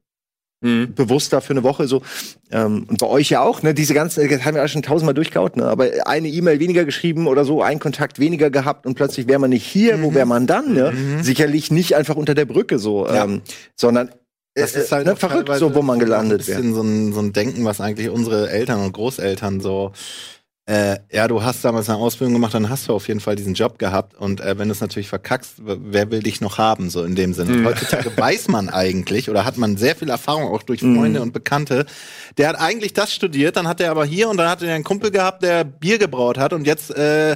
[0.64, 0.94] Mhm.
[0.94, 2.04] bewusster für eine Woche so.
[2.52, 3.74] Ähm, und bei euch ja auch, ne?
[3.74, 5.66] Diese ganzen, das haben wir alle schon tausendmal durchgehaut, ne?
[5.66, 9.50] Aber eine E-Mail weniger geschrieben oder so, ein Kontakt weniger gehabt und plötzlich wäre man
[9.50, 10.94] nicht hier, wo wäre man dann, ne?
[11.24, 13.24] Sicherlich nicht einfach unter der Brücke so, Ja.
[13.24, 13.42] ähm,
[13.76, 14.12] sondern
[14.54, 16.60] Das ist halt ne, verrückt, so wo man ein gelandet wäre.
[16.60, 19.94] bisschen so ein, so ein Denken, was eigentlich unsere Eltern und Großeltern so
[20.72, 23.56] äh, ja, du hast damals eine Ausbildung gemacht, dann hast du auf jeden Fall diesen
[23.56, 24.16] Job gehabt.
[24.16, 27.34] Und äh, wenn du es natürlich verkackst, wer will dich noch haben, so in dem
[27.34, 27.58] Sinne.
[27.58, 31.34] Und heutzutage weiß man eigentlich oder hat man sehr viel Erfahrung auch durch Freunde und
[31.34, 31.86] Bekannte.
[32.38, 34.86] Der hat eigentlich das studiert, dann hat er aber hier und dann hat er einen
[34.86, 37.36] Kumpel gehabt, der Bier gebraut hat und jetzt äh,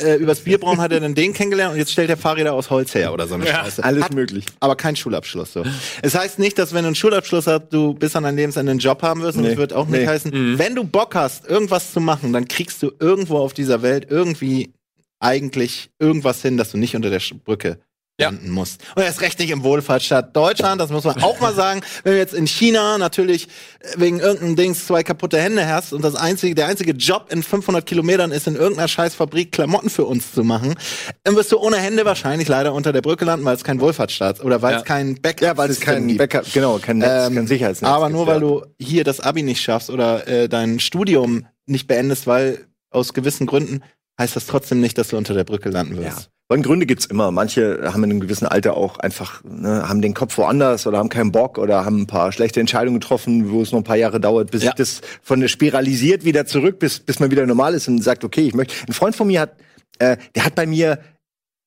[0.00, 2.94] äh, übers Bierbrauen hat er dann den kennengelernt und jetzt stellt er Fahrräder aus Holz
[2.94, 3.82] her oder so eine Scheiße.
[3.84, 4.44] Alles hat möglich.
[4.60, 5.52] aber kein Schulabschluss.
[5.52, 5.64] So.
[6.02, 8.80] Es heißt nicht, dass wenn du einen Schulabschluss hast, du bis an dein Lebensende einen
[8.80, 9.36] Job haben wirst.
[9.38, 9.50] Und Nee.
[9.52, 10.06] es wird auch nicht Nee.
[10.06, 14.06] heißen, wenn du Bock hast, irgendwas zu machen, dann kriegst du irgendwo auf dieser Welt
[14.10, 14.72] irgendwie
[15.20, 17.38] eigentlich irgendwas hin, dass du nicht unter der Sch-
[18.22, 18.38] Brücke Ja.
[18.40, 18.80] landen musst.
[18.96, 21.80] Und erst recht nicht im Wohlfahrtsstaat Deutschland, das muss man auch mal sagen.
[22.04, 23.48] Wenn du jetzt in China natürlich
[23.80, 27.42] äh, wegen irgendeinem Dings zwei kaputte Hände hast und das einzige, der einzige Job in
[27.42, 30.74] 500 Kilometern ist, in irgendeiner Scheißfabrik Klamotten für uns zu machen,
[31.24, 34.44] dann wirst du ohne Hände wahrscheinlich leider unter der Brücke landen, weil es kein Wohlfahrtsstaat
[34.44, 34.84] oder weil es Ja.
[34.86, 36.18] kein Backup Ja, weil es kein gibt.
[36.18, 37.90] Backup, genau, kein Netz, Ähm, kein Sicherheitsnetz.
[37.90, 38.32] aber gibt, nur ja.
[38.32, 43.14] weil du hier das Abi nicht schaffst oder äh, dein Studium nicht beendest, weil aus
[43.14, 43.82] gewissen Gründen
[44.20, 46.02] heißt das trotzdem nicht, dass du unter der Brücke landen Ja.
[46.02, 46.18] wirst.
[46.18, 47.30] Aber Gründe gibt's immer.
[47.30, 51.08] Manche haben in einem gewissen Alter auch einfach, ne, haben den Kopf woanders oder haben
[51.08, 54.20] keinen Bock oder haben ein paar schlechte Entscheidungen getroffen, wo es noch ein paar Jahre
[54.20, 54.70] dauert, bis Ja.
[54.70, 58.22] sich das von der spiralisiert wieder zurück, bis, bis man wieder normal ist und sagt,
[58.24, 58.74] okay, ich möchte.
[58.86, 59.54] Ein Freund von mir hat,
[59.98, 60.98] äh, der hat bei mir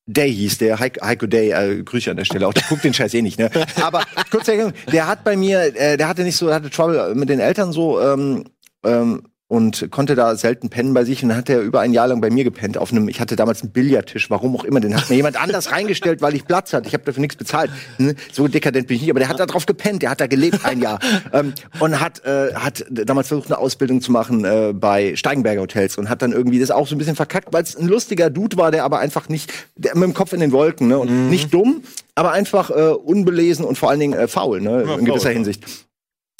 [0.08, 2.94] Day hieß der, Heiko, Heiko Day, äh, Grüße an der Stelle auch, der guckt den
[2.94, 3.50] Scheiß eh nicht, ne?
[3.82, 7.28] Aber kurz Erklärung, der hat bei mir, äh, der hatte nicht so, hatte Trouble mit
[7.28, 8.44] den Eltern so, ähm,
[8.84, 11.22] ähm, und konnte da selten pennen bei sich.
[11.22, 13.36] Und dann hat er über ein Jahr lang bei mir gepennt auf einem ich hatte
[13.36, 14.80] damals einen Billardtisch warum auch immer.
[14.80, 16.88] Den hat mir jemand anders reingestellt weil ich Platz hatte.
[16.88, 17.70] Ich habe dafür nichts bezahlt.
[17.98, 18.14] Ne?
[18.32, 19.10] so dekadent bin ich nicht.
[19.10, 20.02] Aber der hat da drauf gepennt.
[20.02, 20.98] Der hat da gelebt ein Jahr.
[21.32, 25.98] Ähm, und hat äh, hat damals versucht eine Ausbildung zu machen äh, bei Steigenberger Hotels
[25.98, 28.56] und hat dann irgendwie das auch so ein bisschen verkackt weil es ein lustiger Dude
[28.56, 31.52] war der aber einfach nicht der, mit dem Kopf in den Wolken ne und nicht
[31.52, 31.82] dumm
[32.14, 35.34] aber einfach äh, unbelesen und vor allen Dingen äh, faul ne in gewisser faul.
[35.34, 35.85] Hinsicht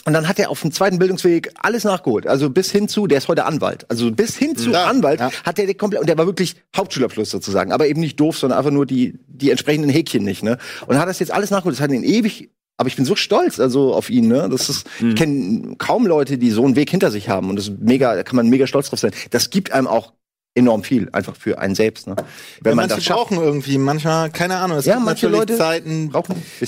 [0.06, 2.28] und dann hat er auf dem zweiten Bildungsweg alles nachgeholt.
[2.28, 3.84] Also bis hin zu, der ist heute Anwalt.
[3.90, 5.32] Also bis hin zu Ja, Anwalt ja.
[5.44, 7.72] hat er komplett, und der war wirklich Hauptschulabschluss sozusagen.
[7.72, 10.58] Aber eben nicht doof, sondern einfach nur die, die entsprechenden Häkchen nicht, ne?
[10.86, 11.74] Und hat das jetzt alles nachgeholt.
[11.74, 14.48] Das hat ihn ewig, aber ich bin so stolz, also auf ihn, ne?
[14.48, 17.50] Das ist, ich kenne kaum Leute, die so einen Weg hinter sich haben.
[17.50, 19.10] Und das ist mega, da kann man mega stolz drauf sein.
[19.30, 20.12] Das gibt einem auch
[20.56, 22.16] enorm viel, einfach für einen selbst, ne?
[22.16, 22.24] Wenn
[22.72, 23.18] Ja, man manche das schafft.
[23.20, 26.12] brauchen irgendwie, manchmal, keine Ahnung, es Ja, gibt manche natürlich Leute Zeiten,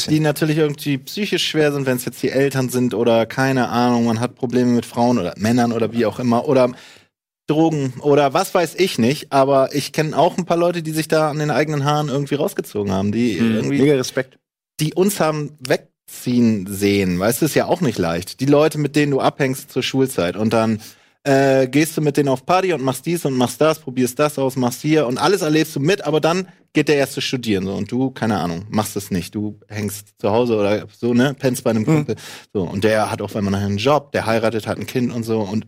[0.09, 4.05] die natürlich irgendwie psychisch schwer sind, wenn es jetzt die Eltern sind oder keine Ahnung,
[4.05, 6.71] man hat Probleme mit Frauen oder Männern oder wie auch immer oder
[7.47, 11.09] Drogen oder was weiß ich nicht, aber ich kenne auch ein paar Leute, die sich
[11.09, 14.39] da an den eigenen Haaren irgendwie rausgezogen haben, die irgendwie Mega Respekt.
[14.81, 17.19] die uns haben wegziehen sehen.
[17.19, 18.41] Weißt du, ist ja auch nicht leicht.
[18.41, 20.81] Die Leute, mit denen du abhängst zur Schulzeit und dann
[21.29, 24.39] äh, gehst du mit denen auf Party und machst dies und machst das, probierst das
[24.39, 27.75] aus, machst hier und alles erlebst du mit, aber dann geht der erste studieren so
[27.75, 29.35] und du, keine Ahnung, machst es nicht.
[29.35, 32.17] Du hängst zu Hause oder so, ne, pennst bei einem Kumpel.
[32.53, 35.23] So und der hat auf einmal nachher einen Job, der heiratet, hat ein Kind und
[35.25, 35.67] so und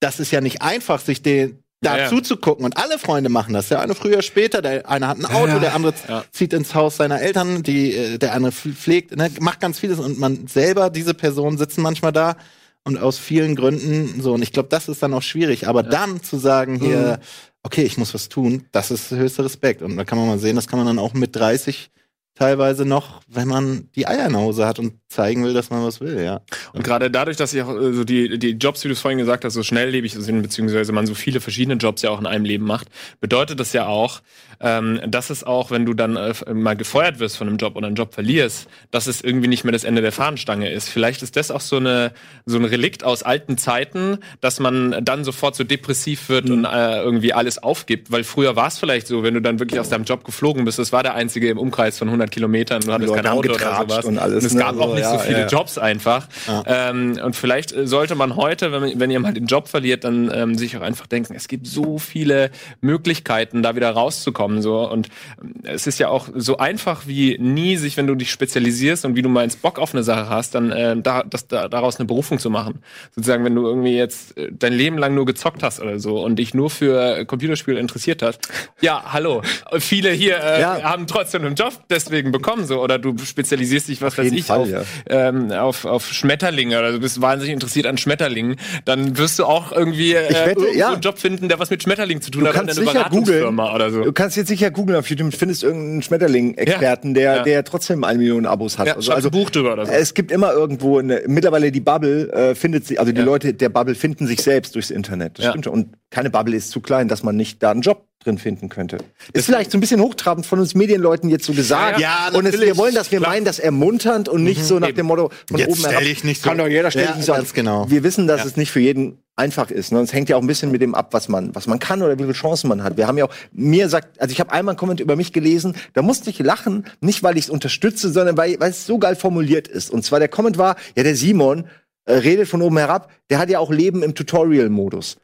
[0.00, 2.04] das ist ja nicht einfach, sich den Ja, ja.
[2.04, 2.64] dazu zu gucken.
[2.64, 3.68] Und alle Freunde machen das.
[3.68, 4.60] Der eine früher, später.
[4.62, 6.24] Der eine hat ein Auto, der andere Ja.
[6.30, 9.98] zieht ins Haus seiner Eltern, die, äh, der andere pf- pflegt, ne, macht ganz vieles.
[9.98, 12.36] Und man selber, diese Personen sitzen manchmal da
[12.84, 14.34] und aus vielen Gründen so.
[14.34, 15.66] Und ich glaube, das ist dann auch schwierig.
[15.66, 17.18] Aber dann zu sagen hier,
[17.62, 19.82] okay, ich muss was tun, das ist höchster Respekt.
[19.82, 21.90] Und da kann man mal sehen, das kann man dann auch mit 30
[22.34, 25.84] teilweise noch, wenn man die Eier in der Hose hat und zeigen will, dass man
[25.84, 26.40] was will, ja.
[26.72, 29.18] Und gerade dadurch, dass ich auch äh, so die, die Jobs, wie du es vorhin
[29.18, 32.44] gesagt hast, so schnelllebig sind, beziehungsweise man so viele verschiedene Jobs ja auch in einem
[32.44, 32.88] Leben macht,
[33.20, 34.20] bedeutet das ja auch,
[34.60, 37.86] ähm, dass es auch, wenn du dann äh, mal gefeuert wirst von einem Job oder
[37.86, 40.88] einen Job verlierst, dass es irgendwie nicht mehr das Ende der Fahnenstange ist.
[40.88, 42.12] Vielleicht ist das auch so eine
[42.46, 47.02] so ein Relikt aus alten Zeiten, dass man dann sofort so depressiv wird und äh,
[47.02, 50.04] irgendwie alles aufgibt, weil früher war es vielleicht so, wenn du dann wirklich aus deinem
[50.04, 53.26] Job geflogen bist, das war der einzige im Umkreis von 100 Kilometern, du hattest kein
[53.26, 54.60] Auto oder sowas und alles, es ne?
[54.60, 55.46] gab auch So, nicht so ja, viele ja.
[55.46, 56.26] Jobs einfach.
[56.66, 60.04] Ähm, und vielleicht äh, sollte man heute, wenn, man, wenn ihr mal den Job verliert,
[60.04, 64.62] dann ähm, sich auch einfach denken, es gibt so viele Möglichkeiten, da wieder rauszukommen.
[64.62, 64.88] So.
[64.88, 65.08] Und
[65.42, 69.16] ähm, es ist ja auch so einfach wie nie, sich, wenn du dich spezialisierst und
[69.16, 72.06] wie du meinst, Bock auf eine Sache hast, dann äh, da, das, da, daraus eine
[72.06, 72.80] Berufung zu machen.
[73.14, 76.36] Sozusagen, wenn du irgendwie jetzt äh, dein Leben lang nur gezockt hast oder so und
[76.36, 78.40] dich nur für Computerspiele interessiert hast.
[78.80, 79.42] Ja, hallo.
[79.78, 80.82] Viele hier äh, Ja.
[80.82, 84.46] haben trotzdem einen Job deswegen bekommen so oder du spezialisierst dich was weiß jeden ich
[84.46, 84.82] Fall, auf, ja.
[85.08, 89.72] ähm, auf auf Schmetterlinge oder du bist wahnsinnig interessiert an Schmetterlingen, dann wirst du auch
[89.72, 90.92] irgendwie äh, wette, ja.
[90.92, 93.04] einen Job finden, der was mit Schmetterlingen zu tun Du hat, kannst in einer.
[93.04, 94.02] Beratungsfirma oder so.
[94.02, 98.46] Du kannst jetzt sicher googeln auf YouTube, findest irgendeinen Schmetterling-Experten, der, der trotzdem eine Million
[98.46, 98.86] Abos hat.
[98.86, 99.92] Ja, also, schreibst ein Buch drüber oder so.
[99.92, 103.68] Es gibt immer irgendwo eine, mittlerweile die Bubble äh, findet sie, also die Leute der
[103.68, 105.38] Bubble finden sich selbst durchs Internet.
[105.38, 105.74] Das stimmt schon.
[105.74, 108.98] Und keine Bubble ist zu klein, dass man nicht da einen Job drin finden könnte.
[109.32, 112.00] Ist vielleicht so ein bisschen hochtrabend von uns Medienleuten jetzt so gesagt.
[112.00, 113.32] Ja, ja, und es, wir wollen das, wir Klar.
[113.32, 116.02] meinen das ermunternd und nicht so nach dem Motto von Jetzt oben herab.
[116.02, 117.38] dich nicht so- Kann doch jeder stellen Ja, sich so an.
[117.40, 117.88] ganz genau.
[117.90, 118.46] Wir wissen, dass Ja.
[118.46, 119.90] es nicht für jeden einfach ist.
[119.92, 119.98] Ne?
[119.98, 122.02] Und es hängt ja auch ein bisschen mit dem ab, was man, was man kann
[122.02, 122.96] oder wie viele Chancen man hat.
[122.96, 125.74] Wir haben ja auch, mir sagt, also ich habe einmal einen Comment über mich gelesen,
[125.92, 129.16] da musste ich lachen, nicht weil ich es unterstütze, sondern weil, weil es so geil
[129.16, 129.90] formuliert ist.
[129.90, 131.66] Und zwar der Comment war, ja, der Simon
[132.06, 135.16] äh, redet von oben herab, der hat ja auch Leben im Tutorial-Modus.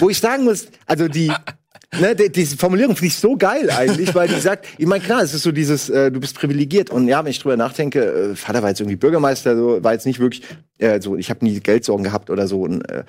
[0.00, 1.32] Wo ich sagen muss, also die,
[1.98, 5.22] ne, die, diese Formulierung finde ich so geil eigentlich, weil die sagt, ich meine, klar,
[5.22, 8.36] es ist so dieses, äh, du bist privilegiert und ja, wenn ich drüber nachdenke, äh,
[8.36, 10.42] Vater war jetzt irgendwie Bürgermeister, so, war jetzt nicht wirklich,
[10.78, 13.04] äh, so, ich habe nie Geldsorgen gehabt oder so und, äh,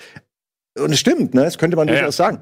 [0.79, 2.41] und es stimmt, ne, das könnte man Ja, durchaus sagen.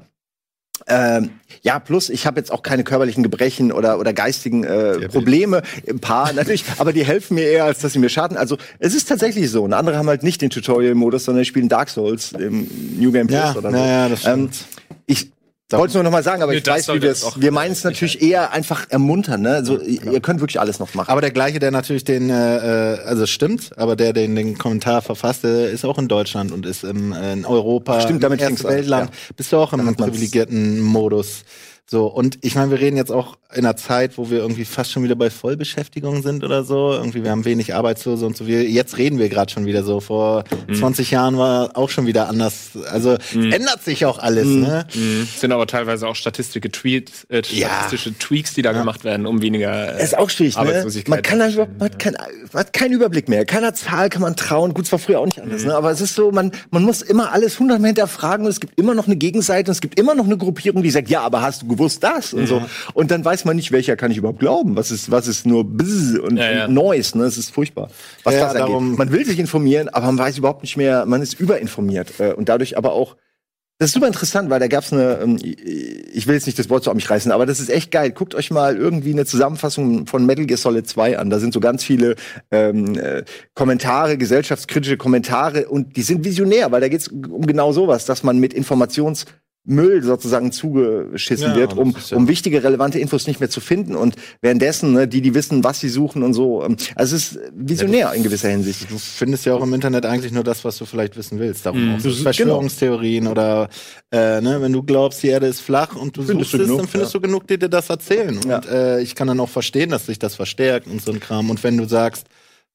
[0.86, 1.30] Ähm,
[1.60, 5.98] ja, plus ich habe jetzt auch keine körperlichen Gebrechen oder oder geistigen äh, Probleme, ein
[6.00, 8.38] paar natürlich, aber die helfen mir eher, als dass sie mir schaden.
[8.38, 9.62] Also es ist tatsächlich so.
[9.64, 12.66] Und andere haben halt nicht den Tutorial-Modus, sondern spielen Dark Souls im
[12.98, 13.76] New Game Plus Ja, oder so.
[13.76, 14.64] ja, ja, das ähm, stimmt.
[15.04, 15.30] ich
[15.78, 17.40] wollte es nur noch mal sagen, aber Nee, ich weiß, wie wir es.
[17.40, 19.42] Wir meinen es natürlich eher einfach ermuntern.
[19.42, 19.50] Ne?
[19.54, 21.10] Also ihr könnt wirklich alles noch machen.
[21.10, 25.02] Aber der gleiche, der natürlich den, äh, äh, also stimmt, aber der, der den Kommentar
[25.02, 28.48] verfasst, der ist auch in Deutschland und ist im, äh, in Europa, Stimmt, damit im
[28.48, 29.16] ersten an, Weltland, ja.
[29.36, 31.44] bist du auch im privilegierten Modus.
[31.92, 34.92] So, und ich meine, wir reden jetzt auch in einer Zeit, wo wir irgendwie fast
[34.92, 36.92] schon wieder bei Vollbeschäftigung sind oder so.
[36.92, 38.46] Irgendwie, wir haben wenig Arbeitslose und so.
[38.46, 39.98] Wir, jetzt reden wir gerade schon wieder so.
[39.98, 40.74] Vor Mhm.
[40.74, 42.70] 20 Jahren war auch schon wieder anders.
[42.92, 44.60] Also ändert sich auch alles, Mhm.
[44.60, 44.86] ne?
[45.24, 47.66] Es sind aber teilweise auch statistische Tweets, äh, Ja.
[47.66, 50.86] statistische Tweaks, die da gemacht werden, um weniger äh, ist auch schwierig, ne?
[51.08, 52.12] Man kann da überhaupt, man hat, kein,
[52.52, 53.44] man hat keinen Überblick mehr.
[53.44, 54.74] Keiner Zahl kann man trauen.
[54.74, 55.74] Gut, es war früher auch nicht anders, ne?
[55.74, 58.94] Aber es ist so, man, man muss immer alles hundertmal hinterfragen und es gibt immer
[58.94, 61.62] noch eine Gegenseite und es gibt immer noch eine Gruppierung, die sagt, ja, aber hast
[61.62, 62.32] du gewusst das?
[62.34, 62.62] Und so.
[62.94, 64.76] Und dann weiß man nicht, welcher kann ich überhaupt glauben.
[64.76, 66.64] Was ist, was ist nur Bzz und, Ja, ja.
[66.66, 67.24] und Noise, ne?
[67.24, 67.90] Es ist furchtbar.
[68.24, 68.60] Was Ja, das angeht.
[68.68, 72.20] darum- Man will sich informieren, aber man weiß überhaupt nicht mehr, man ist überinformiert.
[72.20, 73.16] Äh, Und dadurch aber auch,
[73.78, 76.84] das ist super interessant, weil da gab's eine, ähm, ich will jetzt nicht das Wort
[76.84, 78.10] so an mich reißen, aber das ist echt geil.
[78.10, 81.30] Guckt euch mal irgendwie eine Zusammenfassung von Metal Gear Solid 2 an.
[81.30, 82.16] Da sind so ganz viele
[82.50, 88.04] ähm, äh, Kommentare, gesellschaftskritische Kommentare und die sind visionär, weil da geht's um genau sowas,
[88.04, 88.52] dass man mit
[89.70, 93.60] Informationsmüll sozusagen zugeschissen Ja, wird, um, ist ja- um wichtige, relevante Infos nicht mehr zu
[93.60, 93.94] finden.
[93.94, 96.62] Und währenddessen, ne, die, die wissen, was sie suchen und so.
[96.64, 98.90] ähm, Also es ist visionär in gewisser Hinsicht.
[98.90, 101.66] Du findest ja auch im Internet eigentlich nur das, was du vielleicht wissen willst.
[101.66, 101.94] Darum Mhm.
[101.96, 103.68] auch so Du- Verschwörungstheorien oder
[104.12, 106.62] äh, ne, wenn du glaubst, die Erde ist flach und du Findest suchst du es,
[106.64, 107.20] genug, dann findest ja.
[107.20, 108.38] du genug, die dir das erzählen.
[108.46, 108.56] Ja.
[108.56, 111.50] Und äh, ich kann dann auch verstehen, dass sich das verstärkt und so ein Kram.
[111.50, 112.26] Und wenn du sagst,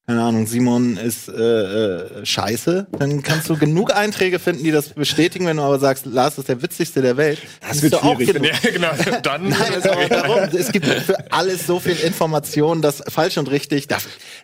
[0.06, 4.90] keine Ahnung, Simon ist äh, äh, scheiße, dann kannst du genug Einträge finden, die das
[4.90, 5.46] bestätigen.
[5.46, 8.34] Wenn du aber sagst, Lars ist der witzigste der Welt, das wird du auch schwierig.
[8.34, 8.52] genug.
[8.62, 9.20] Ja, genau.
[9.24, 13.88] Dann Nein, es, darum, es gibt für alles so viel Information, das falsch und richtig.
[13.88, 13.96] Da,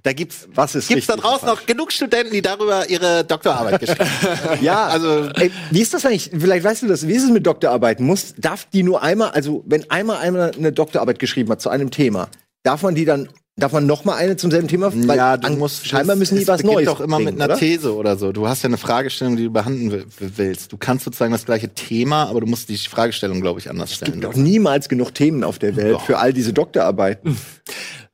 [0.02, 4.00] da gibt's Was ist gibt's da draußen noch genug Studenten, die darüber ihre Doktorarbeit geschrieben
[4.00, 4.58] haben.
[4.62, 6.32] Ja, also ey, wie ist das eigentlich?
[6.36, 7.06] Vielleicht weißt du das.
[7.06, 8.04] Wie ist es mit Doktorarbeiten?
[8.04, 11.92] Muss darf die nur einmal, also wenn einmal einmal eine Doktorarbeit geschrieben hat zu einem
[11.92, 12.28] Thema,
[12.64, 14.92] darf man die dann darf man noch mal eine zum selben Thema?
[14.94, 17.52] Weil ja, du musst scheinbar müssen die es was Neues doch immer bringen, mit einer
[17.52, 17.58] oder?
[17.60, 18.32] These oder so.
[18.32, 20.72] Du hast ja eine Fragestellung, die du behandeln will- willst.
[20.72, 24.20] Du kannst sozusagen das gleiche Thema, aber du musst die Fragestellung, glaube ich, anders stellen.
[24.20, 27.36] Doch niemals genug Themen auf der Welt für all diese Doktorarbeiten.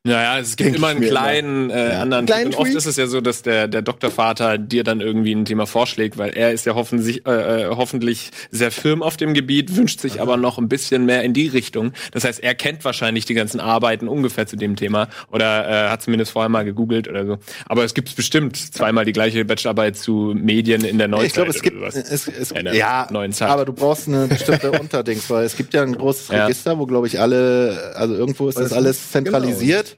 [0.08, 3.20] Naja, es gibt Denk immer einen kleinen äh, anderen Kleinen oft ist es ja so,
[3.20, 7.26] dass der, der Doktorvater dir dann irgendwie ein Thema vorschlägt, weil er ist ja hoffentlich,
[7.26, 11.22] äh, äh, hoffentlich sehr firm auf dem Gebiet, wünscht sich aber noch ein bisschen mehr
[11.22, 11.92] in die Richtung.
[12.12, 16.02] Das heißt, er kennt wahrscheinlich die ganzen Arbeiten ungefähr zu dem Thema oder äh, hat
[16.02, 17.38] zumindest vorher mal gegoogelt oder so.
[17.66, 21.26] Aber es gibt bestimmt zweimal die gleiche Bachelorarbeit zu Medien in der Neuzeit.
[21.26, 21.94] ich glaube, es oder gibt sowas.
[21.96, 23.50] es, es, In der ja, neuen Zeit.
[23.50, 26.44] aber du brauchst eine bestimmte Unterdings, weil es gibt ja ein großes Ja.
[26.46, 29.12] Register, wo glaube ich alle, also irgendwo ist das alles nicht.
[29.12, 29.96] zentralisiert.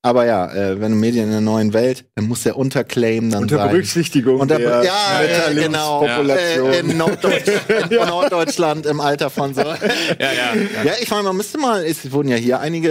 [0.00, 3.42] Aber ja, äh, wenn du Medien in der neuen Welt, dann muss der Unterclaim dann
[3.42, 3.70] Unter sein.
[3.70, 6.06] Berücksichtigung Unter, der ja, äh, genau.
[6.06, 7.48] Äh, in, Norddeutsch,
[7.90, 9.62] in Norddeutschland im Alter von so.
[9.62, 9.74] ja,
[10.20, 10.54] ja.
[10.84, 12.88] Ja, ich meine, man müsste mal, es wurden ja hier einige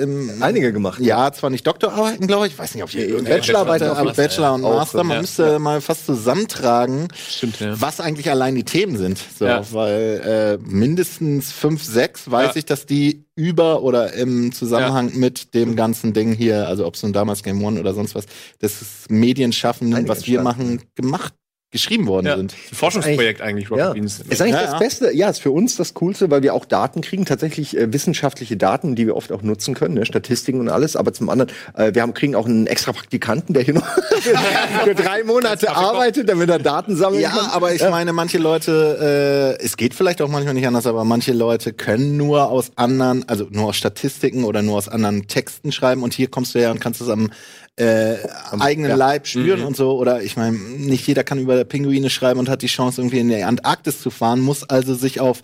[0.00, 0.98] äh, im Einige gemacht.
[1.00, 4.12] ja, zwar nicht Doktorarbeiten, glaube ich, ich weiß nicht, ob hier Nee, Bachelorarbeiten, Bachelor- aber
[4.12, 5.20] Bachelor und Master, so, man ja.
[5.20, 7.80] müsste mal fast zusammentragen, Stimmt, ja.
[7.80, 9.18] was eigentlich allein die Themen sind.
[9.38, 9.62] So, Ja.
[9.70, 12.56] weil äh, mindestens fünf, sechs weiß Ja.
[12.56, 17.02] ich, dass die über oder im Zusammenhang mit dem ganzen Ding hier, also ob es
[17.02, 18.26] nun damals Game One oder sonst was,
[18.60, 21.34] das Medienschaffenden, Einige was wir machen, gemacht,
[21.74, 22.36] geschrieben worden Ja.
[22.36, 22.54] sind.
[22.70, 23.92] Ein Forschungsprojekt eigentlich, Rocket Ja.
[23.92, 24.20] Beans.
[24.28, 24.78] Ist eigentlich Ja, das ja.
[24.78, 28.56] Beste, ja, ist für uns das Coolste, weil wir auch Daten kriegen, tatsächlich äh, wissenschaftliche
[28.56, 30.06] Daten, die wir oft auch nutzen können, ne?
[30.06, 30.94] Statistiken und alles.
[30.94, 33.86] Aber zum anderen, äh, wir haben, kriegen auch einen extra Praktikanten, der hier noch
[34.84, 37.50] für drei Monate arbeitet, damit er Daten sammeln Ja, kann.
[37.50, 41.32] aber ich meine, manche Leute, äh, es geht vielleicht auch manchmal nicht anders, aber manche
[41.32, 46.02] Leute können nur aus anderen, also nur aus Statistiken oder nur aus anderen Texten schreiben
[46.04, 47.30] und hier kommst du her und kannst es am
[47.76, 48.16] äh,
[48.58, 48.96] eigenen ja.
[48.96, 49.98] Leib spüren und so.
[49.98, 53.28] Oder ich meine, nicht jeder kann über Pinguine schreiben und hat die Chance, irgendwie in
[53.28, 55.42] die Antarktis zu fahren, muss also sich auf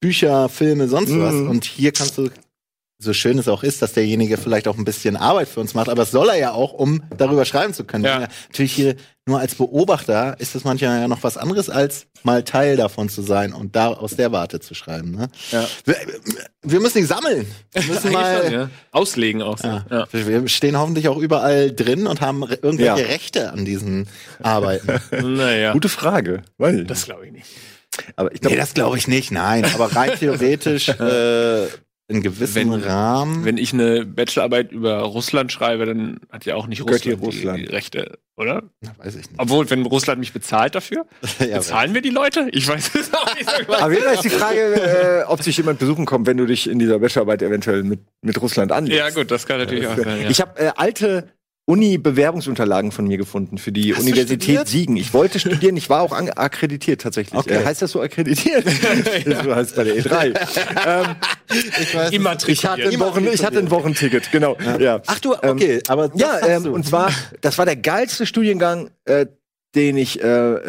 [0.00, 1.34] Bücher, Filme, sonst was.
[1.34, 2.28] Und hier kannst du
[3.04, 5.88] so schön es auch ist, dass derjenige vielleicht auch ein bisschen Arbeit für uns macht,
[5.88, 8.04] aber das soll er ja auch, um darüber schreiben zu können.
[8.04, 8.20] Ja.
[8.22, 8.96] Ja, natürlich hier
[9.26, 13.22] nur als Beobachter ist das manchmal ja noch was anderes, als mal Teil davon zu
[13.22, 15.12] sein und da aus der Warte zu schreiben.
[15.12, 15.28] Ne?
[15.50, 15.66] Ja.
[15.84, 15.96] Wir,
[16.62, 17.46] wir müssen ihn sammeln.
[17.72, 18.42] Wir müssen mal.
[18.42, 18.70] schon, ja.
[18.90, 19.66] Auslegen auch so.
[19.66, 19.86] Ja.
[19.90, 20.06] Ja.
[20.12, 22.94] Wir stehen hoffentlich auch überall drin und haben irgendwelche Ja.
[22.94, 24.08] Rechte an diesen
[24.42, 25.00] Arbeiten.
[25.24, 26.42] Naja, Gute Frage.
[26.58, 27.46] Ich das glaube ich nicht.
[28.16, 29.64] Aber ich nee, glaube, das glaube ich nicht, nein.
[29.74, 31.66] Aber rein theoretisch äh,
[32.06, 33.44] in gewissem Wenn- Rahmen.
[33.44, 37.58] Wenn ich eine Bachelorarbeit über Russland schreibe, dann hat ja auch nicht Russland, Russland.
[37.60, 38.62] Die, die Rechte, oder?
[38.98, 39.38] Weiß ich nicht.
[39.38, 41.06] Obwohl, wenn Russland mich bezahlt dafür,
[41.38, 42.48] Ja, bezahlen wir die Leute?
[42.52, 45.78] Ich weiß es auch nicht so aber wieder ist die Frage, äh, ob sich jemand
[45.78, 48.98] besuchen kommt, wenn du dich in dieser Bachelorarbeit eventuell mit, mit Russland anlegst.
[48.98, 50.22] Ja gut, das kann natürlich auch sein.
[50.22, 50.28] Ja.
[50.30, 51.30] Ich habe äh, alte
[51.66, 54.68] Uni-Bewerbungsunterlagen von mir gefunden für die Hast Universität?
[54.68, 54.96] Siegen.
[54.96, 57.38] Ich wollte studieren, ich war auch an- akkreditiert tatsächlich.
[57.38, 57.62] Okay.
[57.62, 58.64] Äh, heißt das so akkreditiert?
[59.44, 60.26] so heißt es bei der E3.
[60.86, 61.16] ähm,
[61.80, 64.56] ich weiß, ich, hatte ein Immer Wochen, ich hatte ein Wochenticket, genau.
[64.78, 66.74] Ja, Ach du, okay, aber das ja ähm, du.
[66.74, 67.10] und zwar,
[67.40, 69.26] das war der geilste Studiengang, äh,
[69.74, 70.26] den ich, äh,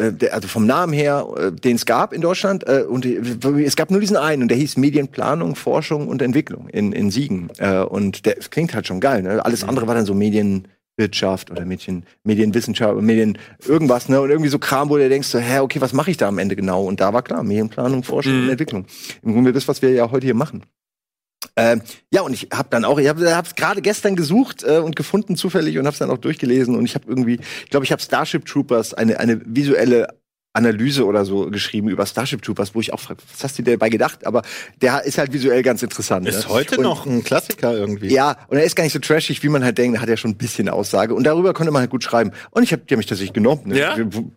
[0.08, 2.66] äh, der, also vom Namen her, äh, den es gab in Deutschland.
[2.66, 6.68] Äh, und äh, es gab nur diesen einen und der hieß Medienplanung, Forschung und Entwicklung
[6.70, 7.50] in, in Siegen.
[7.58, 9.22] Äh, und der klingt halt schon geil.
[9.22, 9.44] Ne?
[9.44, 10.14] Alles andere war dann so
[10.96, 14.20] Medienwirtschaft oder Medien, Medienwissenschaft, Medien irgendwas, ne?
[14.20, 16.38] Und irgendwie so Kram, wo du denkst, so, hä, okay, was mache ich da am
[16.38, 16.84] Ende genau?
[16.84, 18.44] Und da war klar, Medienplanung, Forschung Mhm.
[18.44, 18.86] und Entwicklung.
[19.22, 20.62] Im Grunde das, was wir ja heute hier machen.
[21.54, 21.82] Ähm,
[22.12, 25.36] ja, und ich habe dann auch, ich habe es gerade gestern gesucht äh, und gefunden
[25.36, 28.02] zufällig und habe es dann auch durchgelesen und ich habe irgendwie, ich glaube, ich habe
[28.02, 30.08] Starship Troopers eine eine visuelle
[30.56, 33.72] Analyse oder so geschrieben über Starship Troopers, wo ich auch frage, was hast du dir
[33.72, 34.26] dabei gedacht?
[34.26, 34.42] Aber
[34.80, 36.26] der ist halt visuell ganz interessant.
[36.26, 36.54] ist ne?
[36.54, 38.08] heute und, noch ein Klassiker irgendwie.
[38.08, 39.98] Ja, und er ist gar nicht so trashig, wie man halt denkt.
[39.98, 41.14] Er hat ja schon ein bisschen Aussage.
[41.14, 42.32] Und darüber konnte man halt gut schreiben.
[42.50, 43.62] Und ich habe hab mich tatsächlich genommen.
[43.66, 43.78] Ne?
[43.78, 43.96] Ja?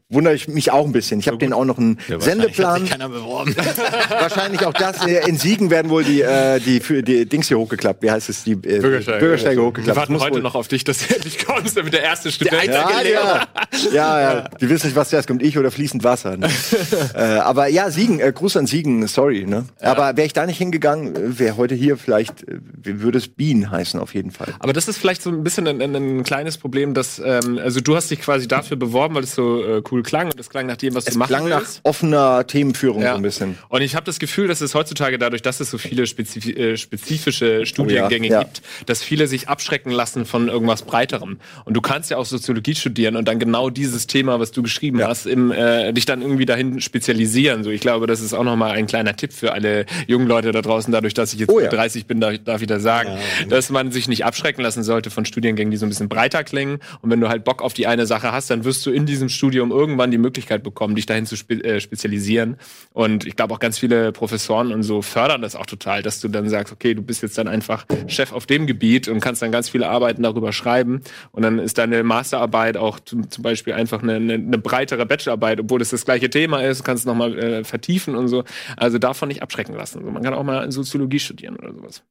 [0.10, 1.20] Wundere ich mich auch ein bisschen.
[1.20, 2.88] Ich habe den auch noch einen Sendeplan.
[2.88, 3.56] keiner beworben.
[4.10, 5.06] Wahrscheinlich auch das.
[5.06, 8.04] In Siegen werden wohl die, äh, die, für die Dings hier hochgeklappt.
[8.04, 8.44] Wie heißt es?
[8.44, 9.20] Die äh, Bürgersteige.
[9.20, 9.98] Bürgersteige Wir hochgeklappt.
[9.98, 12.66] warten Muss heute wohl- noch auf dich, dass du endlich kommst, damit der erste Student.
[12.66, 13.48] Ja, ja.
[13.94, 14.50] ja, ja.
[14.60, 16.09] Die wissen nicht, was zuerst kommt, ich oder fließend Wasser.
[16.38, 16.50] Ne?
[17.14, 19.46] äh, aber ja, Siegen, äh, Gruß an Siegen, sorry.
[19.46, 19.66] Ne?
[19.82, 23.72] Aber wäre ich da nicht hingegangen, äh, wäre heute hier vielleicht, äh, würde es Bienen
[23.72, 24.54] heißen auf jeden Fall.
[24.60, 27.82] Aber das ist vielleicht so ein bisschen ein, ein, ein kleines Problem, dass ähm, also
[27.82, 30.66] du hast dich quasi dafür beworben, weil es so äh, cool klang und es klang
[30.66, 33.12] nach dem, was Es du machen klang nach offener Themenführung Ja.
[33.12, 33.58] so ein bisschen.
[33.70, 36.78] Und ich habe das Gefühl, dass es heutzutage dadurch, dass es so viele spezifi äh,
[36.78, 38.40] spezifische Studiengänge ja.
[38.40, 41.40] gibt, dass viele sich abschrecken lassen von irgendwas breiterem.
[41.66, 45.04] Und du kannst ja auch Soziologie studieren und dann genau dieses Thema, was du geschrieben
[45.04, 47.64] hast, im, äh, dich dann irgendwie dahin spezialisieren.
[47.64, 50.54] So, ich glaube, das ist auch noch mal ein kleiner Tipp für alle jungen Leute
[50.54, 50.92] da draußen.
[50.94, 51.70] Dadurch, dass ich jetzt Oh ja.
[51.70, 53.10] 30 bin, darf, darf ich da sagen,
[53.50, 56.80] dass man sich nicht abschrecken lassen sollte von Studiengängen, die so ein bisschen breiter klingen.
[57.02, 59.28] Und wenn du halt Bock auf die eine Sache hast, dann wirst du in diesem
[59.28, 62.56] Studium irgendwann die Möglichkeit bekommen, dich dahin zu spe äh, spezialisieren.
[62.94, 66.30] Und ich glaube auch ganz viele Professoren und so fördern das auch total, dass du
[66.30, 69.52] dann sagst, okay, du bist jetzt dann einfach Chef auf dem Gebiet und kannst dann
[69.52, 71.02] ganz viele Arbeiten darüber schreiben.
[71.32, 75.60] Und dann ist deine Masterarbeit auch zum, zum Beispiel einfach eine, eine, eine breitere Bachelorarbeit,
[75.60, 78.44] obwohl es das gleiche Thema ist, du kannst es nochmal äh, vertiefen und so.
[78.78, 80.00] Also davon nicht abschrecken lassen.
[80.00, 82.04] Also man kann auch mal Soziologie studieren oder sowas.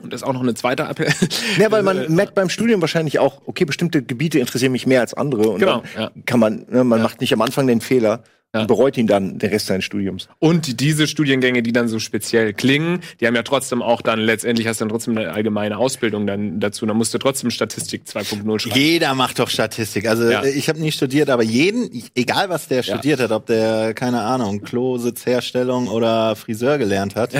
[0.00, 1.12] Und das ist auch noch eine zweite Appell.
[1.58, 5.14] Ja, weil man merkt beim Studium wahrscheinlich auch, okay, bestimmte Gebiete interessieren mich mehr als
[5.14, 5.50] andere.
[5.50, 6.10] Und Genau, dann ja.
[6.26, 8.22] kann man, ne, man macht nicht am Anfang den Fehler
[8.52, 8.62] Ja.
[8.62, 10.28] und bereut ihn dann den Rest seines Studiums.
[10.40, 14.66] Und diese Studiengänge, die dann so speziell klingen, die haben ja trotzdem auch dann, letztendlich
[14.66, 16.84] hast du dann trotzdem eine allgemeine Ausbildung dann dazu.
[16.84, 18.76] Dann musst du trotzdem Statistik 2.0 schreiben.
[18.80, 20.08] Jeder macht doch Statistik.
[20.08, 20.42] Also Ja.
[20.42, 24.22] äh, ich habe nie studiert, aber jeden, egal was der studiert hat, ob der, keine
[24.22, 27.30] Ahnung, Klositzherstellung oder Friseur gelernt hat.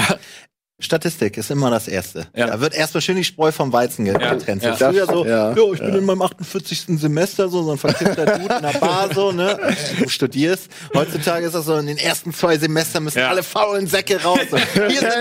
[0.80, 2.26] Statistik ist immer das Erste.
[2.34, 2.46] Ja.
[2.46, 4.34] Da wird erstmal schön die Spreu vom Weizen ge- Ja.
[4.34, 4.62] getrennt.
[4.62, 4.76] Ja.
[4.76, 5.50] So früher so, Ja.
[5.52, 6.98] ja, ich bin in meinem 48.
[6.98, 9.58] Semester, so, so ein verkippter Dude in der Bar, so, ne?
[9.98, 10.68] Du studierst.
[10.94, 13.28] Heutzutage ist das so, in den ersten zwei Semestern müssen Ja.
[13.28, 14.40] alle faulen Säcke raus.
[14.50, 14.56] So.
[14.56, 15.12] Hier sind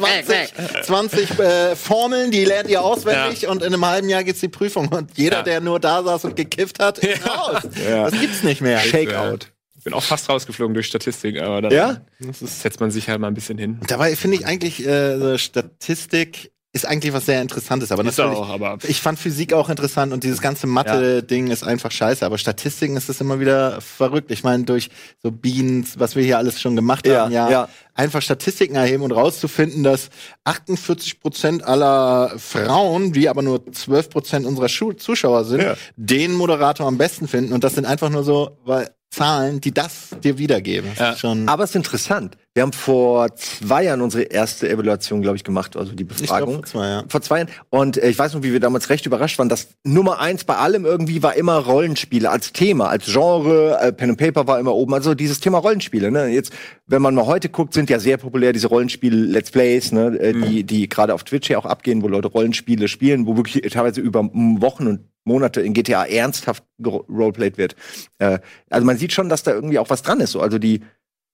[0.00, 0.52] 20,
[0.84, 4.88] 20 äh, Formeln, die lernt ihr auswendig und in einem halben Jahr geht's die Prüfung.
[4.88, 5.42] Und jeder, Ja.
[5.42, 7.62] der nur da saß und gekifft hat, ist raus.
[7.88, 8.10] Ja.
[8.10, 8.78] Das gibt's nicht mehr.
[8.80, 9.46] Shakeout.
[9.86, 12.00] Ich bin auch fast rausgeflogen durch Statistik, aber dann Ja?
[12.32, 13.78] setzt man sich halt mal ein bisschen hin.
[13.86, 17.92] Dabei finde ich eigentlich, äh, Statistik ist eigentlich was sehr Interessantes.
[17.92, 21.62] Aber Ist natürlich, auch, aber ich fand Physik auch interessant und dieses ganze Mathe-Ding ist
[21.62, 22.26] einfach scheiße.
[22.26, 24.32] Aber Statistiken ist das immer wieder verrückt.
[24.32, 24.90] Ich meine, durch
[25.22, 27.68] so Beans, was wir hier alles schon gemacht Ja, haben, ja, ja.
[27.94, 30.10] einfach Statistiken erheben und rauszufinden, dass
[30.42, 35.76] 48 Prozent aller Frauen, die aber nur 12 Prozent unserer Schu Zuschauer sind, Ja.
[35.94, 37.52] den Moderator am besten finden.
[37.54, 40.90] Und das sind einfach nur so, weil Zahlen, die das dir wiedergeben.
[40.98, 41.16] Ja.
[41.16, 42.36] schon, Aber es ist interessant.
[42.54, 46.54] Wir haben vor zwei Jahren unsere erste Evaluation, glaube ich, gemacht, also die Befragung.
[46.54, 47.04] vor zwei, ja.
[47.08, 47.50] vor zwei Jahren.
[47.70, 50.56] Und äh, ich weiß noch, wie wir damals recht überrascht waren, dass Nummer eins bei
[50.56, 53.78] allem irgendwie war immer Rollenspiele als Thema, als Genre.
[53.80, 54.94] Äh, Pen and Paper war immer oben.
[54.94, 56.10] Also dieses Thema Rollenspiele.
[56.10, 56.28] Ne?
[56.28, 56.52] Jetzt,
[56.86, 60.18] wenn man mal heute guckt, sind ja sehr populär diese Rollenspiele-Let's Plays, ne?
[60.18, 63.70] äh, die, die gerade auf Twitch ja auch abgehen, wo Leute Rollenspiele spielen, wo wirklich
[63.70, 67.76] teilweise über Wochen und Monate in GTA ernsthaft roleplayed wird.
[68.18, 68.38] Äh,
[68.70, 70.32] also man sieht schon, dass da irgendwie auch was dran ist.
[70.32, 70.40] So.
[70.40, 70.80] Also die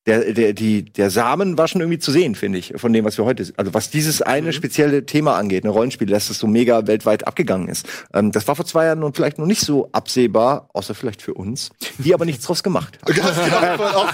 [0.06, 3.18] der, der, die, der Samen war schon irgendwie zu sehen, finde ich, von dem, was
[3.18, 6.86] wir heute, also was dieses eine spezielle Thema angeht, eine Rollenspiel, dass es so mega
[6.86, 7.86] weltweit abgegangen ist.
[8.12, 11.34] Ähm, das war vor zwei Jahren nun vielleicht noch nicht so absehbar, außer vielleicht für
[11.34, 13.12] uns, die aber nichts draus gemacht haben.